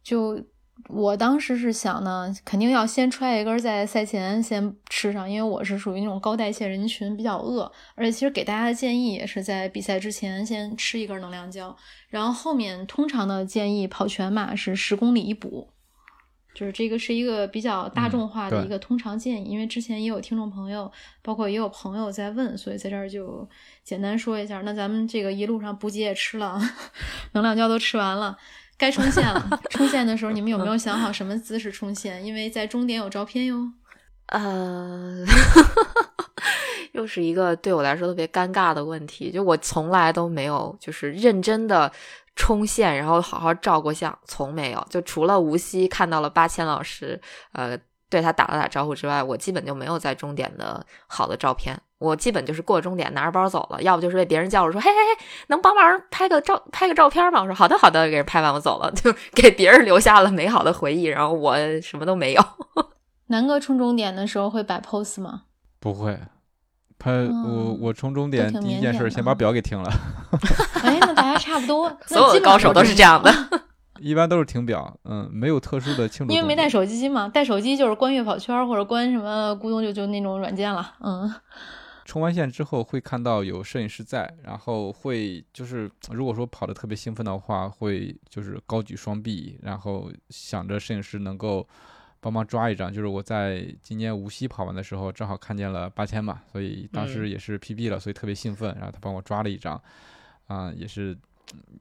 [0.04, 0.39] 就
[0.90, 11.76] 我当时是想呢，肯定要先揣一根在赛前先吃上，因为我是属于那种高代谢人群，比较饿，而且其实给大家的建议也是在比赛之前先吃一根能量胶，
[12.10, 15.70] 然后后面通常的建议跑全马是十公里一补。
[16.54, 20.90] 就是这个是一个比较大众化的一个通常建议，因为之前也有听众朋友，
[21.22, 23.46] 包括也有朋友在问，所以在这儿就
[23.84, 24.62] 简单说一下。
[24.62, 26.58] 那咱们这个一路上补给也吃了，
[27.34, 28.38] 能量胶都吃完了，
[28.78, 29.60] 该冲线了。
[29.70, 32.24] 冲线的时候，你们有没有想好什么姿势冲线？
[32.26, 33.72] 因为在终点有照片哟。
[34.28, 35.24] 呃，
[36.94, 41.92] 又是一个对我来说特别尴尬的问题，就我从来都没有就是认真的
[42.36, 44.88] 冲线，然后好好照过相，从没有。
[44.90, 47.78] 就除了无锡看到了八千老师，呃，
[48.15, 51.78] 对他打了打招呼之外，我基本就没有在终点的好的照片。
[51.97, 62.42] 我基本就是过终点拿着包走了，要不就是被别人叫着说：“嘿嘿嘿，能帮忙拍个照拍个照片吗？”我说：“好的好的。”给人拍完我走了，就 给别人留下了美好的回忆，然后我什么都没有。
[63.27, 65.42] 南哥冲终点的时候会摆 pose 吗？
[65.81, 66.17] 不会，
[66.98, 69.92] 他我嗯我冲终点第一件事先把表给停了，
[70.83, 73.31] 哎，那大家差不多，所有的高手都是这样的。
[74.02, 76.33] 一般都是停表，嗯，没有特殊的庆祝。
[76.33, 80.96] 因为没带手机嘛，带手机就是关月跑圈儿或者关什么咕咚就就那种软件了。
[81.00, 81.33] 嗯，
[82.04, 91.67] 冲完线之后会看到有摄影师在，然后会就是如果说跑得特别兴奋的话，会就是高举双臂，然后想着摄影师能够
[92.19, 92.93] 帮忙抓一张。
[92.93, 99.81] 就是我在今年无锡跑完的时候，正好看见了八千嘛，所以当时嗯也是 PB 了，所以特别兴奋，然后他帮我抓了一张，
[100.48, 101.17] 啊、也是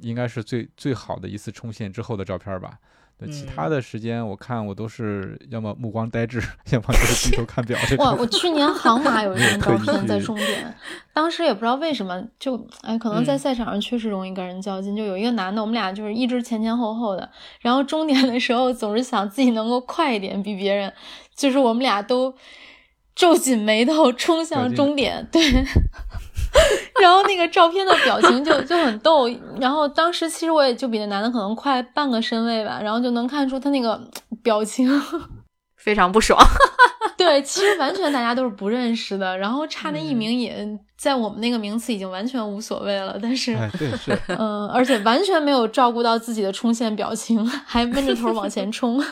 [0.00, 2.78] 应该是最最好的一次冲线之后的照片吧。
[3.16, 6.42] 对，其他嗯的时间我看我都是要么目光呆滞，
[6.72, 10.76] 要么就是低头看表哇，我去年杭马有一张照片在去终点，
[11.12, 14.96] 当时也不知道为什么，就哎，可能在嗯赛场上确实容易跟人较劲。
[14.96, 20.92] 就有一个男的，我们俩就是一直前前后后的，然后终点的时候总是想自己能够快一点，比别人，
[21.36, 22.34] 就是我们俩都
[23.14, 25.40] 皱紧眉头冲向终点，对。
[27.05, 29.28] 然后那个照片的表情就 就很逗，
[29.61, 34.00] 然后当时其实我也就比那男的可能快半个身位吧，然后就能看出他那个
[34.42, 34.90] 表情。
[35.76, 36.38] 非常不爽。
[37.24, 44.12] 对，其实完全大家都是不认识的，然后差那一嗯名也在我们那个名次已经完全无所谓了，但是，哎，对，是。
[44.38, 49.02] 嗯、而且完全没有照顾到自己的冲线表情， 还闷着头往前冲。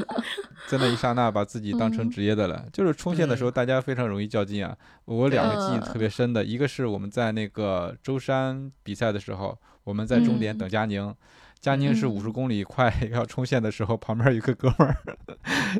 [0.68, 2.64] 在那一刹那把自己当成嗯职业的了。
[2.72, 4.74] 就是冲线的时候，大家非常容易较劲啊。
[5.04, 11.14] 我两个记忆嗯特别深的，一个是我们在那个舟山比赛的时候，我们在终点嗯等佳宁。
[11.60, 14.96] 佳宁是嗯五十公里快 要冲线的时候，旁边有个哥们儿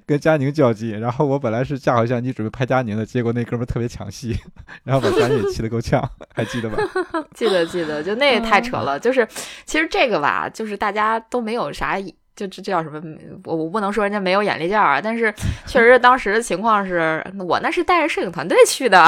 [0.06, 4.38] 跟佳宁较劲，然后我本来是架好相机准备拍佳宁的，结果那哥们儿特别抢戏，
[4.84, 6.76] 然后把佳宁也气得够呛， 还记得吧？
[7.34, 9.00] 记得记得，就那也太扯嗯了。
[9.00, 9.26] 就是
[9.64, 13.00] 其实这个吧，就是大家都没有啥，就这这叫什么？
[13.44, 15.34] 我我不能说人家没有眼力劲儿啊，但是
[15.66, 19.06] 确实当时的情况是我那是带着摄影团队去的。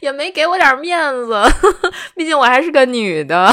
[0.00, 1.42] 也没给我点面子，
[2.14, 3.52] 毕竟我还是个女的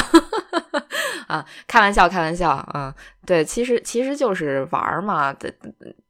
[1.32, 2.94] 啊，开玩笑，开玩笑啊。
[3.26, 5.34] 对，其实其实就是玩儿嘛。
[5.34, 5.52] 这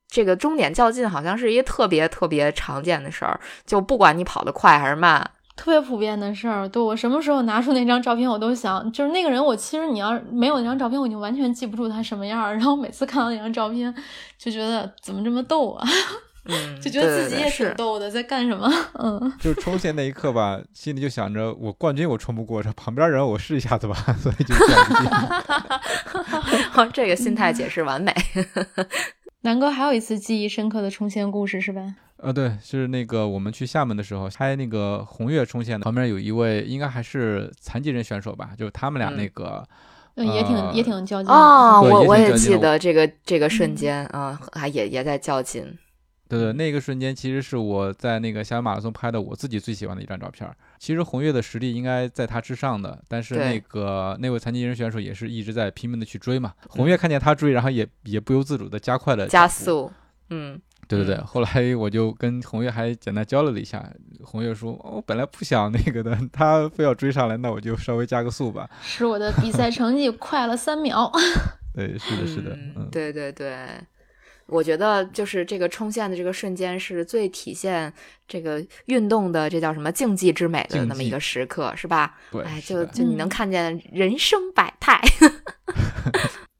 [0.07, 12.51] 这个终点较劲好像是一个特别特别常见的事儿，就不管你跑得快还是慢，特别普遍的事儿，对我什么时候拿出那张照片，我都想，就是那个人，我其实你要没有那张照片，我已经完全记不住他什么样儿。
[12.51, 13.93] 然后每次看到那张照片，
[14.37, 15.87] 就觉得怎么这么逗啊，
[16.45, 18.67] 嗯，就觉得自己也挺逗的，在干什么？
[18.97, 24.55] 嗯，就是冲线那一刻吧，心里就想着我冠军我冲不过，这旁边人我试一下子吧， 所以就。
[26.71, 28.13] 好，这个心态解释完美。
[29.41, 31.81] 南哥还有一次记忆深刻的冲线故事是吧？
[32.17, 39.63] 呃，对，是那个我们去厦门的时候拍那个红月冲线的，旁边有一位应该还是残疾人选手吧，就是他们俩那个，
[40.15, 45.77] 嗯，也挺、呃也挺较劲啊哦，我我也记得这个这个瞬嗯间啊，还也也在较劲。
[46.31, 50.55] 对对，嗯那个瞬间其实是我在那个厦门马拉松拍的我自己最喜欢的一张照片儿。
[50.79, 56.53] 其实红月的实力应该在他之上的，但是那个那位残疾人选手也是一直在拼命的去追嘛。
[56.69, 59.47] 红月看见他追，然后也也不由自主的加快了加。
[59.47, 59.91] 速，
[60.29, 63.85] 嗯，对对对，嗯后来我就跟红月还简单交流了一下，
[64.23, 68.69] 红月说：“哦，我本来不想那个的， 他非要追上来，那我就稍微加个速吧。
[68.81, 71.11] 使我的比赛成绩快了三秒。
[71.75, 73.57] ”对，是的，是的，嗯，对对对。
[74.51, 77.91] 我觉得就是这个冲线的这个瞬间是最体现
[78.27, 82.17] 这个运动的这叫什么竞技之美的那么一个时刻，是吧？
[82.31, 85.01] 对，哎，就就你能嗯看见人生百态。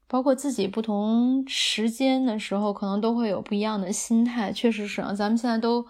[0.08, 4.52] 包括自己不同时间的时候，可能都会有不一样的心态。
[4.52, 5.86] 确实是啊，咱们现在都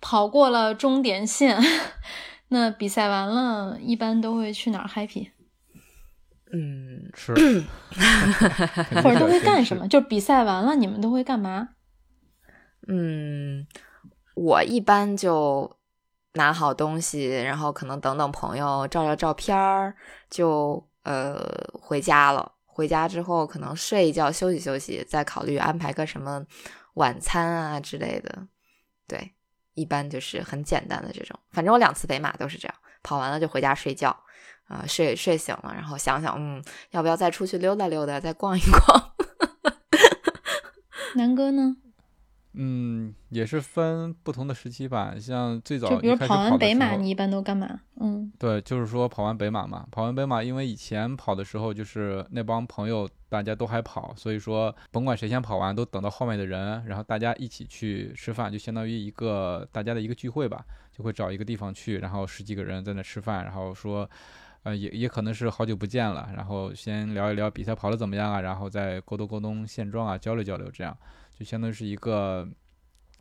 [0.00, 1.58] 跑过了终点线，
[2.48, 5.28] 那比赛完了，一般都会去哪儿 happy，
[6.52, 7.32] 嗯，是，
[9.02, 9.82] 或者都会干什么？
[9.84, 9.88] 么？
[9.88, 11.70] 就比赛完了，你们都会干嘛？
[12.88, 13.66] 嗯，
[14.34, 15.78] 我一般就
[16.34, 19.94] 拿好东西，然后可能等等朋友照照照片儿，
[20.28, 21.38] 就呃
[21.72, 22.52] 回家了。
[22.66, 26.42] 回家之后可能睡一觉休息休息，再考虑安排个什么
[26.94, 28.46] 晚餐啊之类的。
[29.06, 29.34] 对，
[29.74, 31.38] 一般就是很简单的这种。
[31.50, 34.18] 反正我两次北马都是这样，跑完了就回家睡觉，
[34.72, 36.62] 啊、睡睡醒了，然后想想，嗯，
[36.92, 39.12] 要不要再出去溜达溜达，再逛一逛？
[41.14, 41.76] 南哥呢？
[42.54, 45.14] 嗯，也是分不同的时期吧。
[45.18, 47.80] 像最早就比如跑完北马，你一般都干嘛？
[47.98, 60.62] 嗯对，就是说跑完北马嘛，跑完北马，因为以前跑的时候就是那帮朋友大家都还跑，所以说甭管谁先跑完，都等到后面的人，然后大家一起去吃饭，就相当于一个大家的一个聚会吧，
[60.94, 64.08] 就会找一个地方去，然后十几个人在那吃饭，然后说，
[64.64, 70.96] 呃，也也可能是好久不见了，然后先聊一聊比赛跑得怎么样啊，然后再沟通沟通现状啊，交流交流，这样
[71.38, 72.48] 就相当于是一个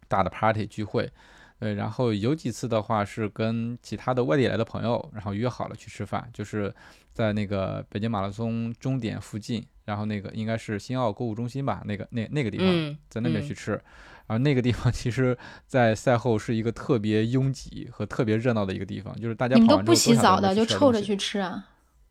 [0.07, 1.11] 大的 party 聚会。
[1.59, 6.73] 对，然后有几次的话是跟其他的外地来的朋友，然后约好了去吃饭，就是
[7.13, 13.73] 在那个北京马拉松终点附近，然后那个应该是新奥购物中心吧，那个那那个地方，嗯，在那边去吃。
[13.73, 21.67] 然后那个地方其实，在赛后是一个特别拥挤和特别热闹的一个地方，就是大家你们都不洗澡的，就臭臭着去吃啊？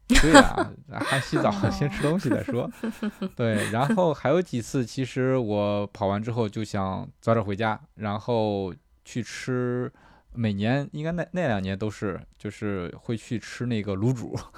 [0.09, 2.71] 对啊、还洗澡哦先吃东西再说。
[3.37, 9.93] 对，然后还有几次，其实我跑完之后就想早点回家，然后去吃。
[10.35, 14.37] 每年应该那那两年都是，就是会去吃那个卤煮。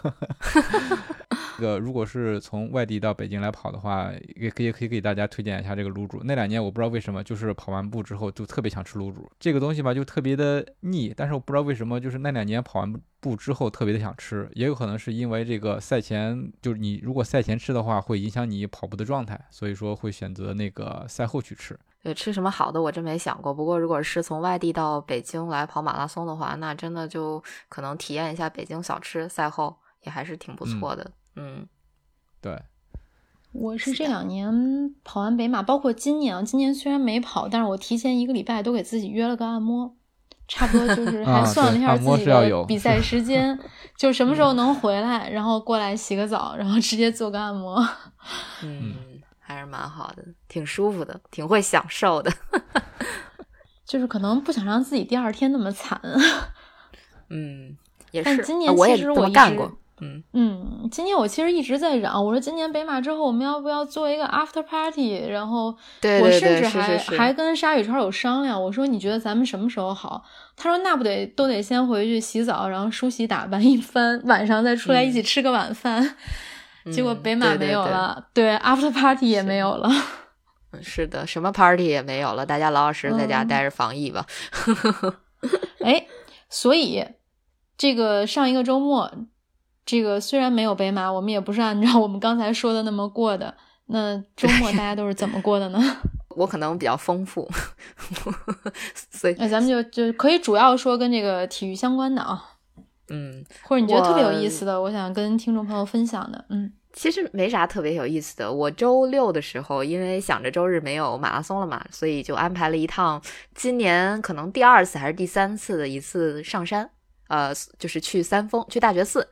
[1.59, 6.21] 这个如果是从外地到北京来跑的话，也可以可以给大家推荐一下这个卤煮。
[6.25, 9.31] 那两年我不知道为什么，就是跑完步之后就特别想吃卤煮。
[9.39, 21.79] 这个东西吧，就特别的腻，但是我不知道为什么，就是那两年跑完步之后特别的想吃，也有可能是因为这个赛前，就是你如果赛前吃的话，会影响你跑步的状态，所以说会选择那个赛后去吃。
[22.03, 23.55] 对，吃什么好的我真没想过。
[23.55, 31.11] 不过如果是从外地到北京来跑马拉松的话，那真的就可能体验一下北京小吃，赛后也还是挺不错的。
[31.37, 31.67] 嗯，
[32.41, 32.61] 对，
[33.53, 39.95] 我是这两年跑完北马，包括今年啊，今年虽然没跑，但是我提前一个礼拜都给自己约了个按摩，
[40.49, 43.57] 差不多就 是还啊算了一下对按摩自己是要有的比赛时间，
[43.97, 47.77] 就什么时候能回来，然后过来洗个澡，然后直接做个按摩。
[48.65, 48.95] 嗯，
[49.53, 52.33] 还是蛮好的，挺舒服的，挺会享受的。
[53.85, 56.01] 就是可能不想让自己第二天那么惨。
[57.29, 57.77] 嗯，
[58.11, 58.43] 也但是。
[58.43, 59.71] 今年其实我干过。
[60.01, 65.29] 嗯，嗯，今年我其实一直在嚷，我说今年北马之后我们要不要做一个 after party？
[65.29, 65.67] 然后
[66.03, 70.25] 我甚至还还跟沙宇超有商量，我说你觉得咱们什么时候好？
[70.57, 76.17] 他说那不得都得先回去洗澡，然后梳洗打扮一番，晚上再出来一起吃个晚饭。
[76.91, 79.89] 结果嗯北马没有对对对了，对 after party 也没有了。
[80.73, 84.25] 嗯是的，什么 party 也没有了，大家老老实实在家嗯待着防疫吧。
[85.85, 86.07] 哎，
[86.49, 87.05] 所以
[87.77, 89.13] 这个上一个周末，
[89.85, 93.55] 这个虽然没有北马，我们也不是按照我们刚才说的那么过的。
[93.87, 95.79] 那周末大家都是怎么过的呢？
[96.35, 97.47] 我可能比较丰富，
[99.11, 102.43] 所以那，咱们就就可以主要说跟这个体育相关的啊，
[103.13, 106.45] 嗯，或者你觉得特别有意思的，我想跟听众朋友分享的。
[106.49, 108.51] 嗯，其实没啥特别有意思的。
[108.51, 113.21] 我周六的时候，因为想着周日没有马拉松了嘛，所以就安排了一趟
[113.55, 116.91] 今年可能第二次还是第三次的一次上山，
[117.33, 119.27] 呃，就是去三峰，去大觉寺。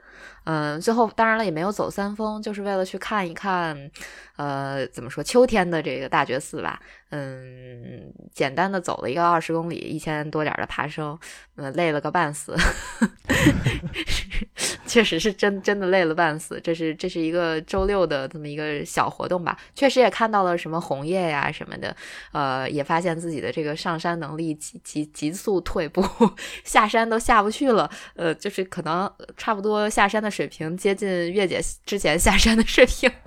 [0.45, 3.91] 嗯、最后当然了也没有走三峰，就是为了去看一看，
[4.37, 6.81] 呃，怎么说秋天的这个大觉寺吧。
[7.11, 11.19] 嗯，简单的走了一个二十公里，一千多点的爬升，
[11.57, 12.57] 嗯、累了个半死。
[14.91, 19.57] 确实是真真的累了半死，这是这是一个周六的这么一个小活动吧。
[19.73, 21.95] 确实也看到了什么红叶呀什么的，
[22.33, 26.05] 呃，也发现自己的这个上山能力急急急速退步，
[26.65, 27.89] 下山都下不去了。
[28.17, 33.09] 呃，就是可能差不多下山的水平接近月姐之前下山的水平，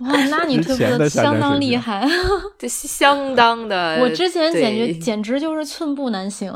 [0.00, 2.06] 哇，那你退步的的相当厉害。
[2.58, 3.98] 这相当的。
[4.02, 6.52] 我之前简直简直就是寸步难行。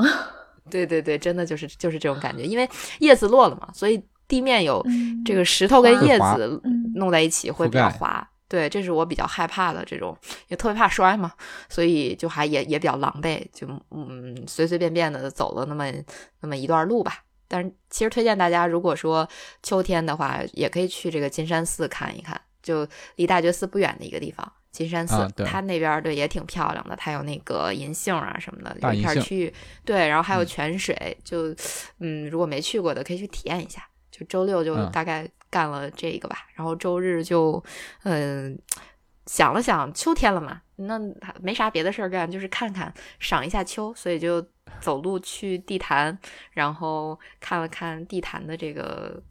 [0.68, 2.68] 对对对，真的就是就是这种感觉，因为
[2.98, 8.28] 叶子落了嘛，所以地面有嗯这个石头跟叶子嗯弄在一起会比较滑。
[8.48, 10.16] 对，这是我比较害怕的这种，
[10.46, 11.32] 也特别怕摔嘛，
[11.68, 15.84] 所以就还也也比较狼狈，就嗯随随便便的走了那么
[16.42, 17.24] 那么一段路吧。
[17.48, 19.28] 但是其实推荐大家，如果说
[19.64, 24.52] 秋天的话，也可以去这个金山寺看一看，就离大觉寺不远的一个地方。
[24.70, 29.54] 金山寺，啊它那边儿对也挺漂亮的，它有那个银杏啊什么的，有一大银杏片区域，
[29.84, 31.52] 对，然后还有嗯泉水，就
[31.98, 33.82] 嗯，如果没去过的可以去体验一下。
[34.16, 37.62] 就周六就嗯大概干了这个吧，然后周日就
[38.04, 38.58] 嗯
[39.26, 40.98] 想了想，秋天了嘛，那
[41.42, 44.44] 没啥别的事儿干，就是看看赏一下秋，所以就
[44.80, 46.16] 走路去地坛，
[46.52, 49.22] 然后看了看地坛的这个。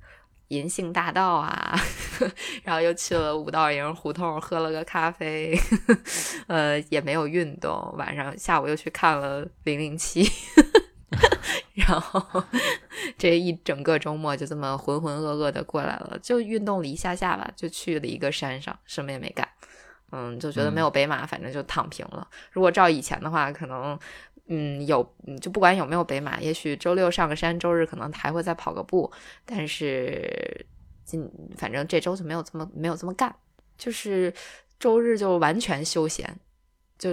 [0.49, 1.75] 银杏大道啊，
[2.63, 5.59] 然后又去了五道营胡同，喝了个咖啡，
[6.45, 7.91] 呃，也没有运动。
[7.97, 10.23] 晚上下午又去看了零零七，
[11.75, 12.43] 然后
[13.17, 19.47] 这一整个周末就这么浑浑噩噩的过来了，就运动了一下下吧，就去了一个山上，什么也没干。
[20.11, 22.25] 嗯，就觉得没有北马，反正就躺平了。
[22.51, 23.99] 如果照以前的话，可能
[24.47, 29.11] 嗯有，嗯就不管有没有北马，也许周六上个山，周日可能还会再跑个步。
[29.43, 30.65] 但是
[31.03, 33.35] 今反正这周就没有这么没有这么干，
[33.77, 34.33] 就是
[34.79, 36.39] 周日就完全休闲。
[36.97, 37.11] 就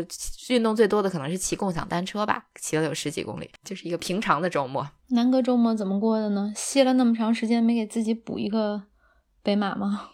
[0.49, 4.89] 运动最多的可能是骑共享单车吧，骑了有十几公里，就是一个平常的周末。
[5.09, 6.53] 南哥周末怎么过的呢？
[6.55, 8.85] 歇了那么长时间，没给自己补一个
[9.43, 10.09] 北马吗？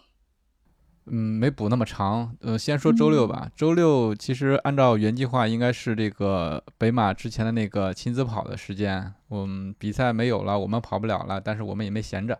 [1.11, 2.35] 嗯，没补那么长。
[2.41, 3.49] 呃，先说周六吧。
[3.55, 9.13] 周六其实按照原计划应该是这个北马之前的那个亲子跑的时间。
[9.27, 12.39] 我们比赛没有了，我们跑不了了，但是我们也没闲着，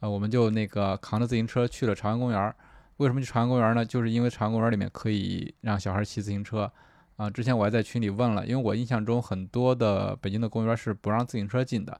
[0.00, 2.54] 呃，我们就那个扛着自行车去了朝阳公园。
[3.00, 3.82] 为什么去朝阳公园呢？
[3.82, 6.70] 就是因为朝阳公园里面可以让小孩骑自行车。
[7.16, 11.98] 啊，之前我还在群里问了，因为我印象中很多的北京的公园是不让自行车进的。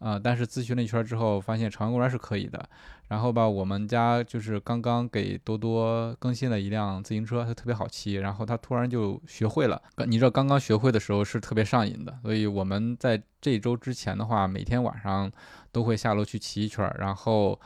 [0.00, 2.68] 啊，但是咨询了一圈之后，发现朝阳公园是可以的。
[3.06, 8.14] 然后吧，我们家就是刚刚给多多更新了一辆自行车，它特别好骑。
[8.14, 9.80] 然后他突然就学会了。
[10.08, 12.18] 你知道，刚刚学会的时候是特别上瘾的。
[12.22, 15.30] 所以我们在这周之前的话，每天晚上
[15.70, 16.92] 都会下楼去骑一圈。
[16.98, 17.60] 然后，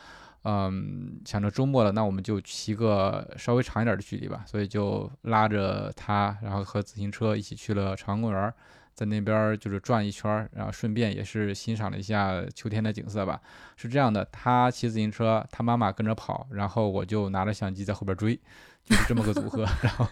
[0.49, 4.45] 嗯，想着周末了，那我们就骑个稍微长一点的距离吧。
[4.47, 8.53] 所以就拉着他，然后和自行车一起去了朝阳公园。
[8.93, 13.39] 在那边就是转一圈，然后顺便也是欣赏了一下秋天的景色吧。
[13.75, 18.35] 是这样的，他骑自行车，他妈妈跟着跑，然后我就拿着相机在后边追，
[18.85, 19.67] 就是这么个组合。
[19.83, 20.07] 然后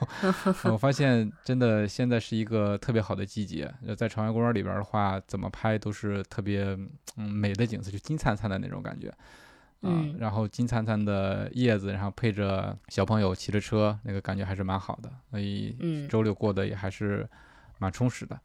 [0.71, 6.77] 我发现，真的现在是一个特别好的季节，在朝阳公园里边的话，怎么拍都是特别
[7.17, 9.11] 嗯美的景色，就金灿灿的那种感觉。
[9.86, 15.09] 嗯，然后金灿灿的叶子，然后配着小朋友骑着车，那个感觉还是蛮好的。
[15.29, 15.75] 所以
[16.09, 17.27] 周六过得也还是
[17.77, 18.39] 蛮充实的。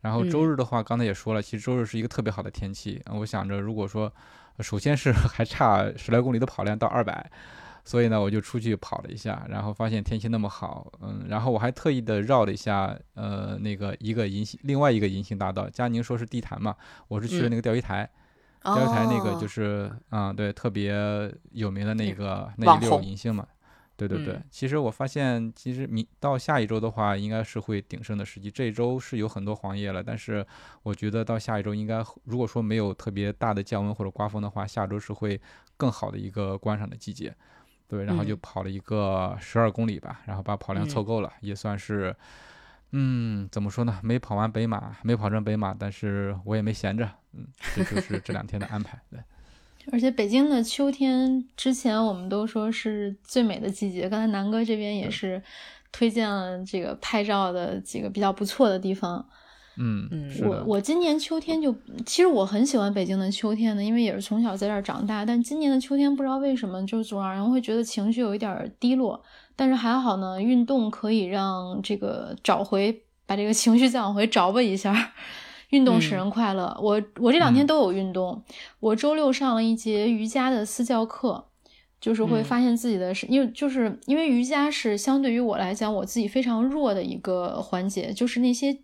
[0.00, 3.02] 然后周日的话，刚才也说了，其实周日是一个特别好的天气。
[3.10, 4.10] 我想着，如果说，
[4.60, 7.30] 首先是 还差十来公里的跑量到二百，
[7.84, 15.68] 所以呢，我就出去跑了一下，然后发现天气那么好，嗯，然后我还特意的绕了一下，呃，那个一个银杏，另外一个银杏大道。
[15.68, 16.74] 佳宁说是地坛嘛，
[17.08, 18.08] 我是去了那个钓鱼台，
[18.62, 20.94] 钓鱼台那个就是，啊，对，特别
[21.52, 23.46] 有名的那个那一溜银杏嘛。
[23.96, 28.50] 对对对，其实我发现，其实明到下一周的话，应该是会鼎盛的时机。
[28.50, 30.46] 这一周是有很多黄叶了，但是
[30.82, 35.38] 我觉得到下一周应该，如果说没有特别大的降温或者刮风的话，下周是会
[35.76, 37.34] 更好的一个观赏的季节。
[37.88, 42.16] 对，然后就跑了一个十二公里吧，然后把跑量凑够了，也算是，
[42.92, 44.00] 嗯，怎么说呢？
[44.02, 49.00] 没跑完北马，没跑成北马，但是我也没闲着，嗯，这就是这两天的安排。
[49.10, 49.20] 对。
[49.92, 54.08] 而且北京的秋天，之前我们都说是最美的季节。
[54.08, 55.42] 刚才南哥这边也是
[55.90, 59.26] 推荐了这个拍照的几个比较不错的地方。
[59.82, 61.74] 嗯嗯，我我今年秋天就，
[62.04, 65.24] 其实我很喜欢北京的秋天的，因为也是从小在这儿长大。
[65.24, 69.22] 但今年的秋天不知道为什么，就总让人会觉得情绪有一点低落。
[69.56, 75.12] 但是还好呢，运动可以让这个找回，把这个情绪再往回找吧一下。
[75.70, 76.76] 运动使人快乐。
[76.82, 78.42] 我我这两天都有运动。
[78.80, 81.44] 我周六上了一节瑜伽的私教课，
[82.00, 88.76] 就是会发现自己的是，因为就是因为瑜伽是相对于我来讲，我自己非常弱的一个环节，就是那些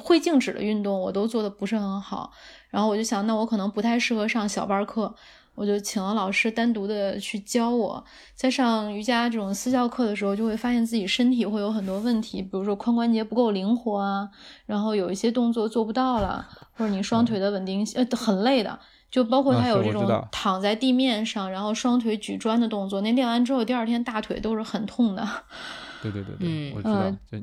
[0.00, 2.32] 会静止的运动我都做的不是很好。
[2.70, 5.14] 然后我就想，那我可能不太适合上小班课。
[5.54, 8.04] 我就请了老师单独的去教我，
[8.34, 14.28] 在上瑜伽这种私教课的时候，就会发现自己身体会有很多问题，比如说髋关节不够灵活啊，
[14.66, 18.78] 然后有一些动作做不到了，或者你双腿的稳定性呃很累的，
[19.10, 25.26] 就包括还有这种躺在地面上，然后双腿举砖的动作，那练完之后第二天大腿都是很痛的。
[26.02, 27.10] 对对对对，我知道。
[27.10, 27.38] 就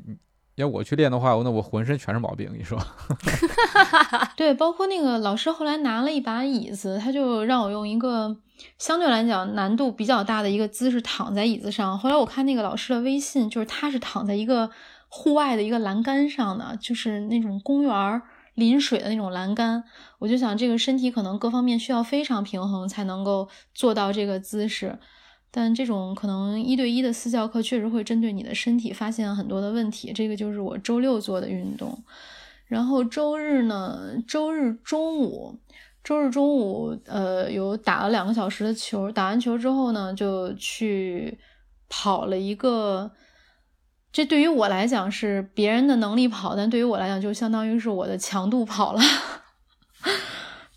[0.56, 2.48] 要我去练的话，那我浑身全是毛病。
[2.56, 2.78] 你说，
[4.36, 8.36] 对，包括那个老师后来拿了一把椅子，他就让我用一个
[8.78, 11.98] 相对来讲难度比较大的一个姿势躺在椅子上。
[11.98, 14.70] 后来我看那个老师的微信，就是他是躺在一个
[15.08, 18.22] 户外的一个栏杆上的，就是那种公园
[18.54, 19.82] 临水的那种栏杆。
[20.20, 24.96] 我就想，这个身体可能各方面需要非常平衡，才能够做到这个姿势。
[25.56, 31.96] 但这种可能一对一的私教课确实会针对你的身体发现很多的问题，这个就是我周六做的运动。
[32.66, 35.56] 然后周日呢，周日中午，
[36.02, 41.38] 周日中午，呃，有打了两个小时的球，打完球之后呢，就去
[41.88, 43.12] 跑了一个。
[44.10, 49.00] 这对于我来讲是别人的能力跑，但对于我来讲就相当于是我的强度跑了。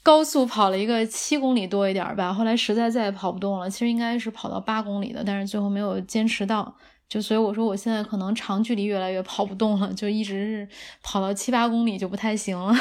[0.07, 3.69] 高速跑了一个七公里多一点吧，后来实在再也跑不动了。
[3.69, 6.73] 其实应该是跑到八公里的，但是最后没有坚持到。
[7.09, 10.69] 就所以我说，我现在可能长距离越来越跑不动了， 就一直是
[11.03, 12.73] 跑到七八公里就不太行了。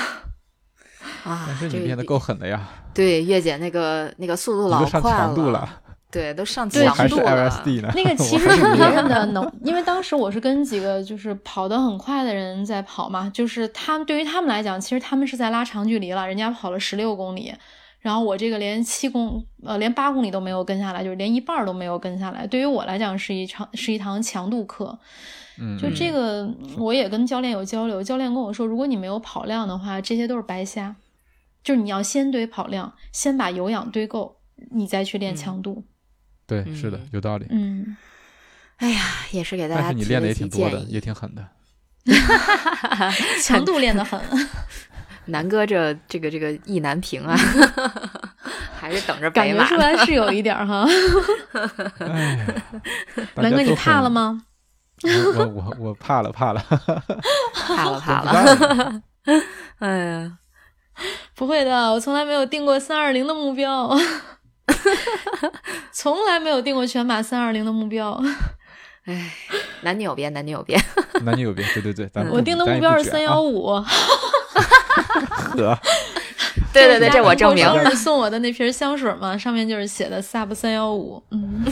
[1.24, 2.68] 啊，但是你练的够狠的呀！
[2.94, 5.68] 对，月姐那个那个速度老快了。
[6.10, 7.64] 对，都上强度了。
[7.94, 17.52] 那个其实是别人的能，因为当时我是跟几个就是跑得很快的人在跑嘛，就是他们对于他们来讲，其实他们是在拉长距离了，人家跑了十六公里，
[18.00, 22.46] 然后我这个连七公呃连八公里都没有跟下来，就是连一半都没有跟下来。
[22.46, 24.96] 对于我来讲是一场是一堂强度课，
[25.60, 26.48] 嗯，就这个
[26.78, 30.94] 我也跟教练有交流，教练跟我说，如果你没有跑量的话，这些都是白瞎，
[31.64, 34.36] 就是你要先堆跑量，先把有氧堆够，
[34.70, 35.84] 你再去练强度。
[36.46, 37.46] 对，是的，有道理。
[37.50, 37.96] 嗯，
[38.76, 39.00] 哎呀，
[39.32, 41.46] 也是给大家但是你练的也挺多的，也挺狠的。
[43.42, 44.20] 强度练得很。
[45.28, 47.36] 南哥这这个这个意难平啊，
[48.78, 49.68] 还是等着感觉北马呢。
[49.68, 50.86] 出来是有一点儿哈。
[53.34, 54.08] 南哥，你怕了？
[54.08, 54.42] 吗？
[55.02, 56.64] 我我我我怕了怕了，
[57.52, 59.02] 怕了怕了。
[59.80, 60.38] 哎呀，
[61.34, 63.90] 不会的，我从来没有定过三二零的目标，
[65.92, 68.20] 从来没有定过全马三二零的目标。
[69.04, 69.32] 哎，
[69.82, 70.76] 男女有别，男女有别。
[71.22, 73.62] 男女有别，对对对，咱们我定的目标是三幺五。
[73.62, 73.66] 五。
[73.76, 73.86] 呵，
[76.72, 77.64] 对对对，这我证明
[77.94, 81.22] 送我的那瓶香水嘛，上面就是写的 sub 三幺五。
[81.30, 81.64] 嗯，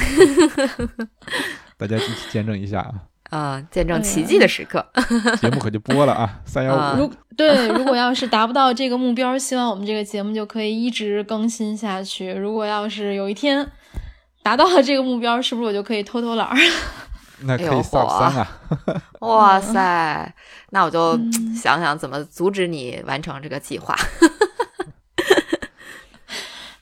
[1.76, 2.92] 大家一起见证一下啊，
[3.34, 4.86] 啊，见证奇迹的时刻。
[5.42, 7.00] 节目可就播了啊， 三幺啊五。
[7.00, 12.32] 如对，如果要是达不到这个目标，希望我们这个节目就可以一直更新下去。
[12.32, 13.68] 如果要是有一天
[14.44, 16.56] 达到了这个目标，是不是我就可以偷偷懒儿？
[17.42, 18.48] 那可以哎呦 sub 嚯三啊，
[19.18, 20.34] 哇塞，
[20.70, 23.96] 那我就嗯想想怎么阻止你完成这个计划。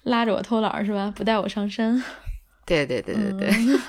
[0.03, 1.11] 拉着我偷懒儿是吧？
[1.17, 2.03] 不带我上山。
[2.67, 3.81] 对对对对对，嗯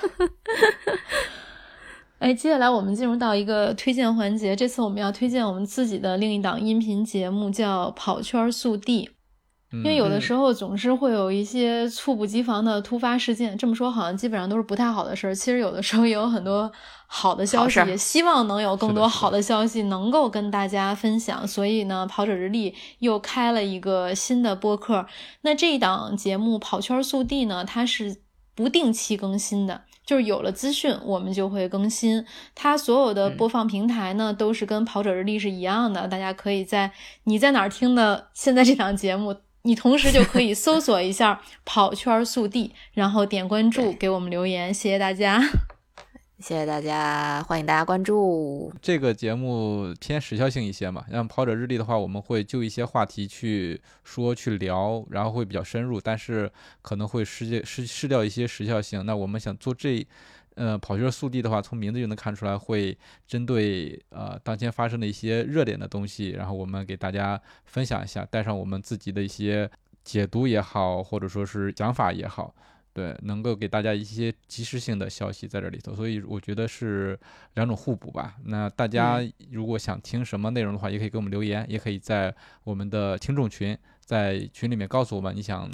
[2.18, 4.56] 哎，接下来我们进入到一个推荐环节。
[4.56, 9.06] 这次我们要推荐我们自己的另一档音频节目，叫《跑圈速递》。
[9.70, 15.34] 因因为有的时候总是会有一些猝不及防的突发事件，这么说好像基本上都是不太好的事儿。
[15.34, 16.70] 其实有的时候也有很多
[17.06, 21.46] 好的消息，也希望能有更多好的消息能够跟大家分享。
[21.46, 25.04] 所以呢，跑者日历又开了一个新的播客。
[25.42, 28.22] 那这一档节目《跑圈速递》呢，它是
[28.54, 29.82] 不定期更新的。
[30.04, 32.24] 就是有了资讯，我们就会更新。
[32.54, 36.06] 它所有的播放平台呢，都是跟跑者日历是一样的。
[36.06, 36.92] 大家可以在
[37.24, 44.72] 你在哪儿听的现在这档节目，你同时就可以搜索一下 “跑圈速递”，然后点关注，给我们留言。
[44.72, 45.40] 谢谢大家。
[46.40, 48.72] 谢谢大家，欢迎大家关注。
[48.82, 56.50] 这个节目偏时效性一些嘛，像跑者日历的话，我们会就一些话题去说去聊，然后会比较深入，但是
[56.82, 59.06] 可能会失失失掉一些时效性。
[59.06, 60.04] 那我们想做这，
[60.56, 69.70] 呃，跑圈速递的话，从名字就能看出来，会针对呃当前发生的一些热点的东西，然后我们给大家分享一下，带上我们自己的一些
[70.02, 72.52] 解读也好，或者说是想法也好。
[72.94, 77.18] 对，能够给大家一些及时性的消息在这里头，所以我觉得是
[77.54, 78.36] 两种互补吧。
[78.44, 79.20] 那大家
[79.50, 82.32] 如果想听什么内容的话，也可以给我们留言，也可以在
[82.62, 85.68] 我们的听众群，在群里面告诉我们你想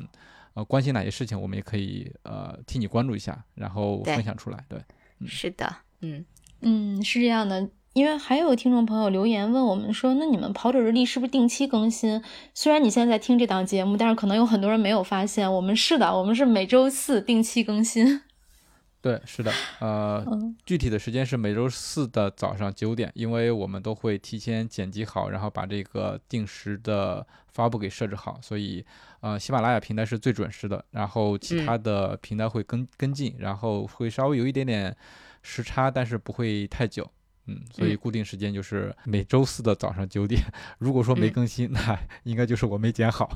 [0.55, 4.65] 呃关心哪些事情，我们也可以呃替你关注一下，然后分享出来。
[4.67, 4.83] 对，
[5.19, 6.25] 嗯是的，嗯，
[6.63, 12.23] 嗯，是这样的，因为还有听众朋友留言问我们说，那你们跑者日历是不是定期更新？
[12.55, 18.23] 虽然你现在在听这档节目，但是可能有很多人没有发现，我们是的，我们是每周四定期更新。
[19.03, 28.85] 对，是的，呃，嗯具体的时间是每周四的早上九点，因为我们都会提前剪辑好，然后把这个定时的发布给设置好，所以
[29.21, 34.95] 呃，喜马拉雅平台是最准时的，然后其嗯他的平台会跟跟进，然后会稍微有一点点
[35.43, 37.11] 时差，但是不会太久。
[37.47, 40.41] 嗯，所以嗯固定时间就是每周四的早上九点。
[40.79, 43.31] 如果说没嗯更新，那应该就是我没剪好。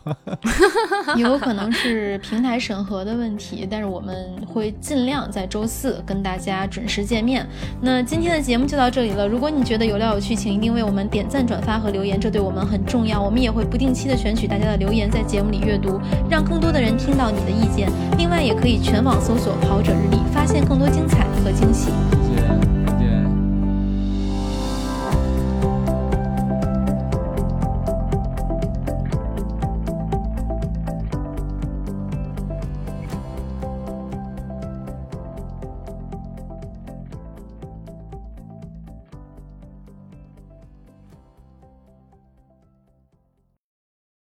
[1.16, 7.46] 也 有可能是平台审核的问题，但是我们会尽量在周四跟大家准时见面。
[7.80, 9.26] 那今天的节目就到这里了。
[9.26, 13.20] 如果你觉得有料有趣，请一定为我们点赞、转发和留言，这对我们很重要。
[13.20, 16.00] 我们也会不定期的选取大家的留言，在节目里阅读，
[16.30, 17.90] 让更多的人听到你的意见。
[18.18, 21.90] 另外，也可以全网搜索“跑者日历”，发现更多精彩和惊喜。